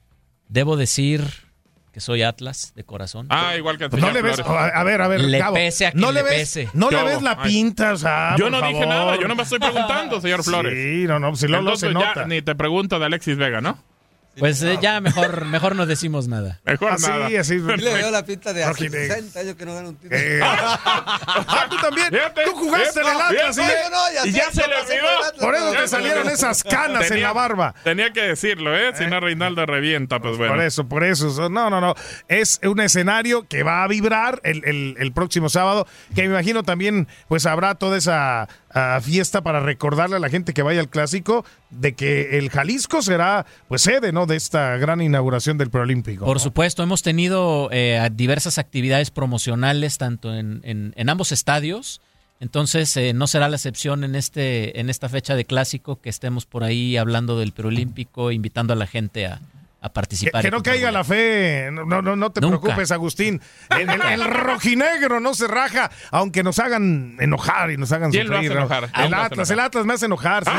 Debo 0.48 0.76
decir 0.78 1.22
que 1.92 2.00
soy 2.00 2.22
Atlas 2.22 2.72
de 2.76 2.84
corazón. 2.84 3.26
Ah, 3.30 3.56
igual 3.56 3.76
que 3.76 3.88
Pues 3.88 4.00
no 4.00 4.12
le 4.12 4.22
ves, 4.22 4.38
a 4.40 4.84
ver, 4.84 5.02
a 5.02 5.08
ver, 5.08 5.20
Le 5.22 5.38
Cabo, 5.40 5.54
pese 5.54 5.86
a 5.86 5.90
quien 5.90 6.00
no 6.00 6.12
le 6.12 6.22
le 6.22 6.30
ves, 6.30 6.38
pese. 6.38 6.68
no 6.72 6.88
le 6.88 6.96
¿Qué 6.98 7.02
ves 7.04 7.22
la 7.22 7.36
Ay. 7.40 7.50
pinta, 7.52 7.92
o 7.92 7.96
sea, 7.96 8.36
Yo 8.38 8.44
por 8.48 8.52
no 8.52 8.66
dije 8.68 8.86
nada, 8.86 9.16
yo 9.20 9.26
no 9.26 9.34
me 9.34 9.42
estoy 9.42 9.58
preguntando, 9.58 10.20
señor 10.20 10.44
Flores. 10.44 10.72
Sí, 10.72 11.04
no, 11.08 11.18
no, 11.18 11.34
si 11.34 11.48
luego 11.48 11.64
lo 11.70 11.76
se 11.76 11.90
nota. 11.90 12.12
ya 12.14 12.26
ni 12.26 12.42
te 12.42 12.54
pregunto 12.54 12.98
de 13.00 13.06
Alexis 13.06 13.36
Vega, 13.36 13.60
¿no? 13.60 13.76
Pues 14.40 14.60
eh, 14.62 14.78
ya 14.82 15.00
mejor, 15.00 15.44
mejor 15.44 15.76
no 15.76 15.86
decimos 15.86 16.26
nada. 16.26 16.58
Mejor 16.64 16.92
Así, 16.92 17.06
nada. 17.08 17.26
así. 17.40 17.58
Yo 17.58 17.76
le 17.76 17.94
veo 17.94 18.10
la 18.10 18.24
pinta 18.24 18.52
de 18.52 18.64
hace 18.64 18.72
Rojinegro. 18.72 19.14
60 19.14 19.40
años 19.40 19.54
que 19.56 19.64
no 19.66 19.74
gana 19.74 19.88
un 19.90 19.94
título. 19.96 20.16
Eh, 20.20 20.40
ah, 20.42 21.66
tú 21.70 21.76
también. 21.80 22.08
Fíjate, 22.10 22.42
tú 22.44 22.50
jugaste 22.52 23.00
en 23.00 23.06
el 23.06 23.12
fíjate, 23.12 23.36
Atlas, 23.38 23.56
¿sí? 23.56 23.62
fíjate. 23.62 23.82
No, 23.84 23.90
no, 23.90 24.14
ya 24.14 24.26
Y 24.26 24.32
sé, 24.32 24.38
ya 24.38 24.50
se 24.50 24.68
le 24.68 24.76
olvidó. 24.76 25.02
por 25.02 25.10
el 25.10 25.24
Atlas, 25.26 25.40
Por 25.40 25.54
eso 25.54 25.72
te 25.82 25.88
salieron 25.88 26.28
esas 26.28 26.62
canas 26.64 27.10
en 27.10 27.22
la 27.22 27.32
barba. 27.32 27.74
Tenía 27.84 28.12
que 28.12 28.22
decirlo, 28.22 28.76
¿eh? 28.76 28.92
Si 28.96 29.06
no, 29.06 29.20
Reinaldo 29.20 29.66
revienta, 29.66 30.18
pues 30.20 30.36
bueno. 30.38 30.54
Por 30.54 30.62
eso, 30.64 30.88
por 30.88 31.04
eso. 31.04 31.48
No, 31.50 31.70
no, 31.70 31.80
no. 31.80 31.94
Es 32.28 32.60
un 32.64 32.80
escenario 32.80 33.46
que 33.46 33.62
va 33.62 33.84
a 33.84 33.88
vibrar 33.88 34.40
el, 34.44 34.64
el- 34.64 34.96
el 34.98 35.12
próximo 35.12 35.48
sábado, 35.48 35.86
que 36.14 36.22
me 36.22 36.28
imagino 36.34 36.62
también 36.62 37.06
pues 37.28 37.46
habrá 37.46 37.74
toda 37.74 37.96
esa 37.98 38.48
ah, 38.72 39.00
fiesta 39.02 39.42
para 39.42 39.60
recordarle 39.60 40.16
a 40.16 40.18
la 40.18 40.28
gente 40.30 40.52
que 40.54 40.62
vaya 40.62 40.80
al 40.80 40.88
clásico 40.88 41.44
de 41.70 41.94
que 41.94 42.38
el 42.38 42.50
Jalisco 42.50 43.02
será 43.02 43.46
pues 43.68 43.82
sede, 43.82 44.12
¿no? 44.12 44.26
De 44.30 44.36
esta 44.36 44.76
gran 44.78 45.00
inauguración 45.02 45.58
del 45.58 45.68
preolímpico. 45.70 46.24
Por 46.24 46.36
¿no? 46.36 46.40
supuesto, 46.40 46.82
hemos 46.82 47.02
tenido 47.02 47.68
eh, 47.72 48.08
diversas 48.12 48.56
actividades 48.58 49.10
promocionales 49.10 49.98
tanto 49.98 50.34
en, 50.34 50.60
en- 50.64 50.94
en 50.96 51.08
ambos 51.10 51.32
estadios. 51.32 52.00
Entonces, 52.40 52.96
eh, 52.96 53.12
no 53.12 53.26
será 53.26 53.48
la 53.50 53.56
excepción 53.56 54.02
en 54.02 54.14
este 54.14 54.80
en 54.80 54.88
esta 54.88 55.10
fecha 55.10 55.34
de 55.34 55.44
clásico 55.44 56.00
que 56.00 56.08
estemos 56.08 56.46
por 56.46 56.64
ahí 56.64 56.96
hablando 56.96 57.38
del 57.38 57.52
preolímpico, 57.52 58.30
invitando 58.32 58.72
a 58.72 58.76
la 58.76 58.86
gente 58.86 59.26
a, 59.26 59.40
a 59.82 59.88
Que, 59.88 59.94
participar. 59.94 60.42
que 60.42 60.50
no 60.50 60.62
caiga 60.62 60.90
la 60.90 61.04
fe, 61.04 61.70
no, 61.72 61.84
no, 62.02 62.14
no 62.16 62.30
te 62.32 62.40
Nunca. 62.42 62.60
preocupes, 62.60 62.90
Agustín. 62.90 63.40
El, 63.70 63.88
el- 63.88 64.02
el 64.02 64.24
rojinegro 64.24 65.20
no 65.20 65.32
se 65.34 65.48
raja, 65.48 65.90
aunque 66.10 66.42
nos 66.42 66.58
hagan 66.58 67.16
enojar 67.18 67.70
y 67.70 67.76
nos 67.78 67.90
hagan 67.92 68.10
¿Quién 68.10 68.28
lo 68.28 68.34
sufrir. 68.36 68.50
hace 68.50 68.54
¿no? 68.60 68.66
enojar? 68.66 68.90
¿Quién 68.92 69.04
El 69.06 69.10
lo 69.10 69.16
hace 69.16 69.26
Atlas, 69.26 69.50
enojar? 69.50 69.52
el 69.64 69.66
Atlas 69.66 69.86
me 69.86 69.94
hace 69.94 70.06
enojar, 70.06 70.44
sí, 70.44 70.50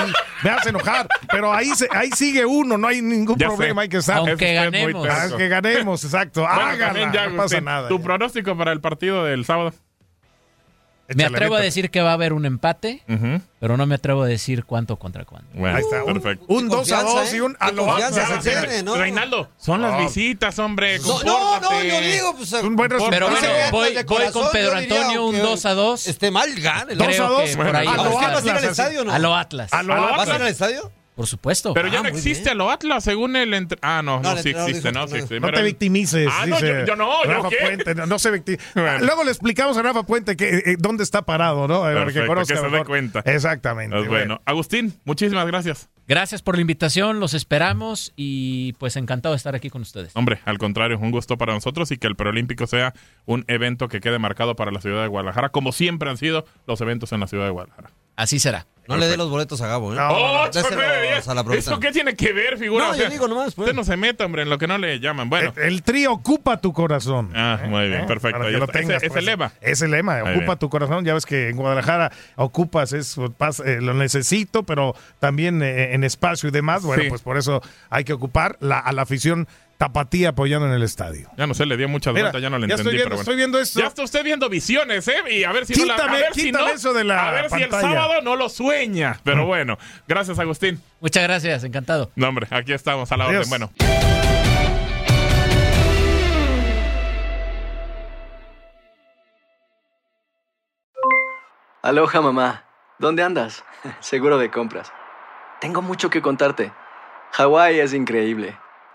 me 0.44 0.50
hace 0.50 0.70
enojar. 0.70 1.08
Pero 1.32 1.54
ahí, 1.54 1.68
se- 1.76 1.88
ahí 1.92 2.10
sigue 2.12 2.46
uno, 2.46 2.78
no 2.78 2.88
hay 2.88 3.02
ningún 3.02 3.38
Ya 3.38 3.50
sé. 3.50 3.56
problema, 3.56 3.84
hay 3.84 3.90
que 3.90 3.98
estar. 3.98 4.18
Aunque 4.18 4.54
ganemos. 4.54 5.08
Aunque 5.08 5.48
ganemos, 5.48 6.04
exacto. 6.04 6.42
Bueno, 6.42 7.12
ya, 7.14 7.28
no 7.30 7.38
pasa 7.38 7.62
nada. 7.62 7.90
Tu 7.90 7.98
ya. 8.00 8.04
pronóstico 8.04 8.58
para 8.58 8.72
el 8.72 8.82
partido 8.82 9.24
del 9.26 9.46
sábado. 9.46 9.74
Me 11.16 11.24
atrevo 11.26 11.56
a 11.56 11.60
decir 11.60 11.90
que 11.90 12.02
va 12.02 12.12
a 12.12 12.14
haber 12.14 12.34
un 12.34 12.46
empate, 12.46 13.04
Ujú. 13.08 13.42
pero 13.60 13.78
no 13.78 13.86
me 13.86 13.96
atrevo 13.96 14.24
a 14.24 14.28
decir 14.28 14.66
cuánto 14.66 14.98
contra 14.98 15.26
cuánto. 15.26 15.48
Bueno, 15.54 15.78
Ahí 15.78 15.84
está, 15.84 16.04
un, 16.04 16.14
perfecto. 16.20 16.46
un 16.48 16.68
2 16.70 16.92
a 16.92 17.02
confianza, 17.04 17.22
2 17.22 17.34
y 17.34 17.38
¿eh? 17.38 17.42
un 17.42 17.58
a 17.60 17.66
Qué 17.68 17.72
lo 17.76 17.86
¿no? 18.84 18.96
Reinaldo, 18.96 19.50
son 19.58 19.82
las 19.82 19.98
visitas, 20.00 20.58
hombre. 20.60 21.00
No, 21.00 21.24
no, 21.24 21.60
no, 21.60 21.84
yo 21.84 22.02
digo, 22.02 22.36
pues. 22.36 22.52
Un 22.54 22.76
buen 22.76 22.90
resultado. 22.90 23.12
Pero 23.12 23.30
bueno, 23.30 23.48
voy, 23.72 24.04
voy 24.06 24.32
con 24.32 24.50
Pedro 24.52 24.78
Antonio, 24.78 25.26
un 25.26 25.36
aunque 25.36 25.50
2 25.50 25.66
a 25.66 25.74
2. 25.74 26.08
Esté 26.08 26.32
mal, 26.32 26.54
gane. 26.56 26.96
Dos 26.96 27.08
a 27.08 27.12
Creo 27.12 27.30
dos. 27.30 27.44
que 27.50 27.56
Bueno, 27.56 27.72
por 27.72 27.76
ahí 27.80 27.88
a 27.88 27.92
va 27.92 27.96
lo 27.98 28.04
a 28.04 28.10
¿Usted 28.10 28.16
estar. 28.16 28.32
va 28.32 28.38
a 28.38 28.42
Atlas, 28.58 28.72
estadio 28.72 29.02
o 29.02 29.06
no? 29.06 29.12
A 29.12 29.20
lo 29.20 29.36
Atlas. 29.36 29.74
A 29.74 29.84
¿Vas 30.18 30.30
a 30.30 30.36
ir 30.36 30.42
al 30.42 30.48
estadio? 30.48 30.92
Por 31.16 31.28
supuesto. 31.28 31.74
Pero 31.74 31.90
ya 31.90 32.00
Ah, 32.00 32.04
no 32.04 32.10
existe 32.10 32.46
bien. 32.46 32.50
a 32.50 32.54
lo 32.56 32.72
Atlas, 32.72 33.04
según 33.04 33.36
el... 33.36 33.54
entre- 33.54 33.78
Ah, 33.82 34.02
no, 34.04 34.22
No, 34.22 34.38
sí 34.38 34.50
existe, 34.50 34.74
dijo 34.90 34.92
no, 34.92 35.08
sí 35.08 35.16
existe. 35.16 35.40
No 35.42 35.52
te 35.52 35.62
victimices. 35.62 36.30
Ah, 36.32 36.46
no, 36.48 36.58
yo- 36.60 36.86
yo 36.86 36.96
no, 36.96 37.24
¿yo 37.26 37.32
Rafa 37.34 37.50
qué? 37.50 37.58
Puente, 37.62 37.96
no, 37.96 38.06
no 38.06 38.18
se 38.18 38.32
victi- 38.32 38.58
Bueno. 38.76 39.00
Luego 39.06 39.24
le 39.26 39.32
explicamos 39.32 39.78
a 39.78 39.82
Rafa 39.82 40.04
Puente 40.04 40.36
que, 40.38 40.50
eh, 40.50 40.76
dónde 40.80 41.04
está 41.04 41.22
parado, 41.24 41.68
¿no? 41.68 41.84
Perfecto, 41.84 42.28
conozca 42.28 42.56
que 42.56 42.60
se 42.62 42.70
dé 42.70 42.86
cuenta. 42.86 43.20
Exactamente. 43.26 43.96
Pues 43.96 44.08
bueno, 44.08 44.42
Agustín, 44.46 44.94
muchísimas 45.04 45.46
gracias. 45.46 45.90
Gracias 46.08 46.42
por 46.42 46.56
la 46.56 46.62
invitación, 46.62 47.20
los 47.20 47.34
esperamos 47.34 48.12
y 48.16 48.74
pues 48.74 48.96
encantado 48.96 49.34
de 49.34 49.38
estar 49.38 49.54
aquí 49.56 49.70
con 49.70 49.82
ustedes. 49.84 50.12
Hombre, 50.16 50.40
al 50.46 50.58
contrario, 50.58 50.98
un 51.00 51.12
gusto 51.12 51.38
para 51.38 51.54
nosotros 51.54 51.92
y 51.92 51.98
que 51.98 52.08
el 52.08 52.16
preolímpico 52.16 52.68
sea 52.68 52.94
un 53.26 53.46
evento 53.48 53.88
que 53.88 54.00
quede 54.00 54.18
marcado 54.18 54.56
para 54.56 54.72
la 54.72 54.82
ciudad 54.82 55.02
de 55.04 55.08
Guadalajara, 55.08 55.50
como 55.50 55.72
siempre 55.72 56.10
han 56.10 56.18
sido 56.18 56.46
los 56.68 56.82
eventos 56.82 57.12
en 57.12 57.20
la 57.20 57.28
ciudad 57.28 57.46
de 57.46 57.52
Guadalajara. 57.52 57.92
Así 58.22 58.40
será. 58.40 58.68
No 58.88 58.98
le 58.98 59.08
dé 59.08 59.16
los 59.16 59.30
boletos 59.30 59.62
a 59.62 59.68
Gabo, 59.68 59.94
¿eh? 59.94 59.98
Productora. 59.98 61.58
¿Eso 61.58 61.80
qué 61.80 61.92
tiene 61.92 62.16
que 62.16 62.34
ver, 62.34 62.58
figura? 62.58 62.86
No, 62.86 62.92
O 62.92 62.96
yo 62.96 63.10
digo 63.10 63.28
nomás, 63.28 63.54
pues. 63.56 63.68
Usted 63.68 63.76
no 63.76 63.84
se 63.84 63.96
meta, 63.98 64.26
hombre, 64.26 64.42
en 64.42 64.50
lo 64.50 64.58
que 64.58 64.68
no 64.68 64.78
le 64.78 65.00
llaman. 65.00 65.30
Bueno, 65.30 65.54
El, 65.56 65.64
el 65.64 65.84
trío 65.84 66.12
ocupa 66.12 66.60
tu 66.60 66.74
corazón. 66.74 67.32
Ah, 67.36 67.60
muy 67.68 67.88
bien, 67.88 68.06
perfecto. 68.06 68.40
Para 68.40 68.52
que 68.52 68.58
lo. 68.58 68.64
Ese- 68.66 68.74
tengas, 68.74 69.04
ese 69.04 69.10
pues. 69.12 69.24
lema. 69.24 69.54
Es 69.62 69.82
el 69.82 69.92
lema, 69.92 70.20
Muy 70.24 70.32
ocupa 70.32 70.46
bien. 70.46 70.58
tu 70.60 70.70
corazón. 70.70 71.06
Ya 71.06 71.14
ves 71.14 71.26
que 71.26 71.50
en 71.50 71.56
Guadalajara 71.58 72.12
ocupas, 72.36 72.92
es, 72.94 73.18
pas- 73.18 73.64
eh, 73.66 73.82
lo 73.82 73.94
necesito, 73.94 74.64
pero 74.64 74.96
también 75.20 75.62
eh, 75.64 75.94
en 75.94 76.04
espacio 76.04 76.50
y 76.50 76.52
demás. 76.52 76.84
Bueno, 76.84 77.04
Sí. 77.04 77.10
pues 77.10 77.22
por 77.22 77.38
eso 77.38 77.62
hay 77.90 78.04
que 78.04 78.14
ocupar 78.14 78.58
la, 78.60 78.80
a 78.80 78.92
la 78.92 79.04
afición 79.04 79.48
tapatía 79.82 80.30
apoyando 80.30 80.68
en 80.68 80.74
el 80.74 80.84
estadio. 80.84 81.28
ya 81.36 81.48
no 81.48 81.56
sé, 81.56 81.66
le 81.66 81.76
dio 81.76 81.90
muchas 81.90 82.14
Mira, 82.14 82.26
vueltas, 82.26 82.40
ya 82.44 82.52
no 82.52 82.60
le 82.60 82.68
ya 82.68 82.76
entendí, 82.76 82.90
estoy 82.90 82.94
viendo, 82.98 83.04
pero 83.06 83.16
bueno. 83.16 83.22
estoy 83.22 83.36
viendo 83.36 83.60
esto. 83.60 83.80
Ya 83.80 83.88
está 83.88 84.04
usted 84.04 84.24
viendo 84.24 84.48
visiones, 84.48 85.08
¿eh? 85.08 85.16
Y 85.32 85.44
a 85.44 85.52
ver 85.52 85.66
si 85.66 85.74
no 85.74 85.86
la- 85.86 85.96
a 85.96 85.98
Quítame- 85.98 86.20
ver 86.20 86.34
si 86.36 86.44
quítame 86.44 86.66
no- 86.66 86.72
eso 86.72 86.94
de 86.94 87.04
la 87.04 87.28
A 87.30 87.32
ver 87.32 87.50
si 87.50 87.64
el 87.64 87.72
sábado 87.72 88.22
no 88.22 88.36
lo 88.36 88.48
sueña. 88.48 89.20
Pero 89.24 89.48
bueno, 89.48 89.80
gracias, 90.08 90.38
Agustín. 90.38 90.80
Muchas 91.00 91.24
gracias, 91.24 91.64
encantado. 91.64 92.12
No, 92.16 92.28
hombre, 92.28 92.46
aquí 92.52 92.74
estamos 92.74 93.12
a 93.12 93.18
la 93.18 93.26
Adiós. 93.26 93.48
orden. 93.48 93.50
Bueno. 93.50 93.72
Aloha 101.82 102.22
mamá, 102.22 102.64
¿dónde 103.00 103.24
andas? 103.24 103.66
Seguro 104.00 104.38
de 104.38 104.52
compras. 104.52 104.92
Tengo 105.60 105.82
mucho 105.82 106.10
que 106.10 106.22
contarte. 106.22 106.72
Hawái 107.34 107.80
es 107.80 107.94
increíble. 107.94 108.58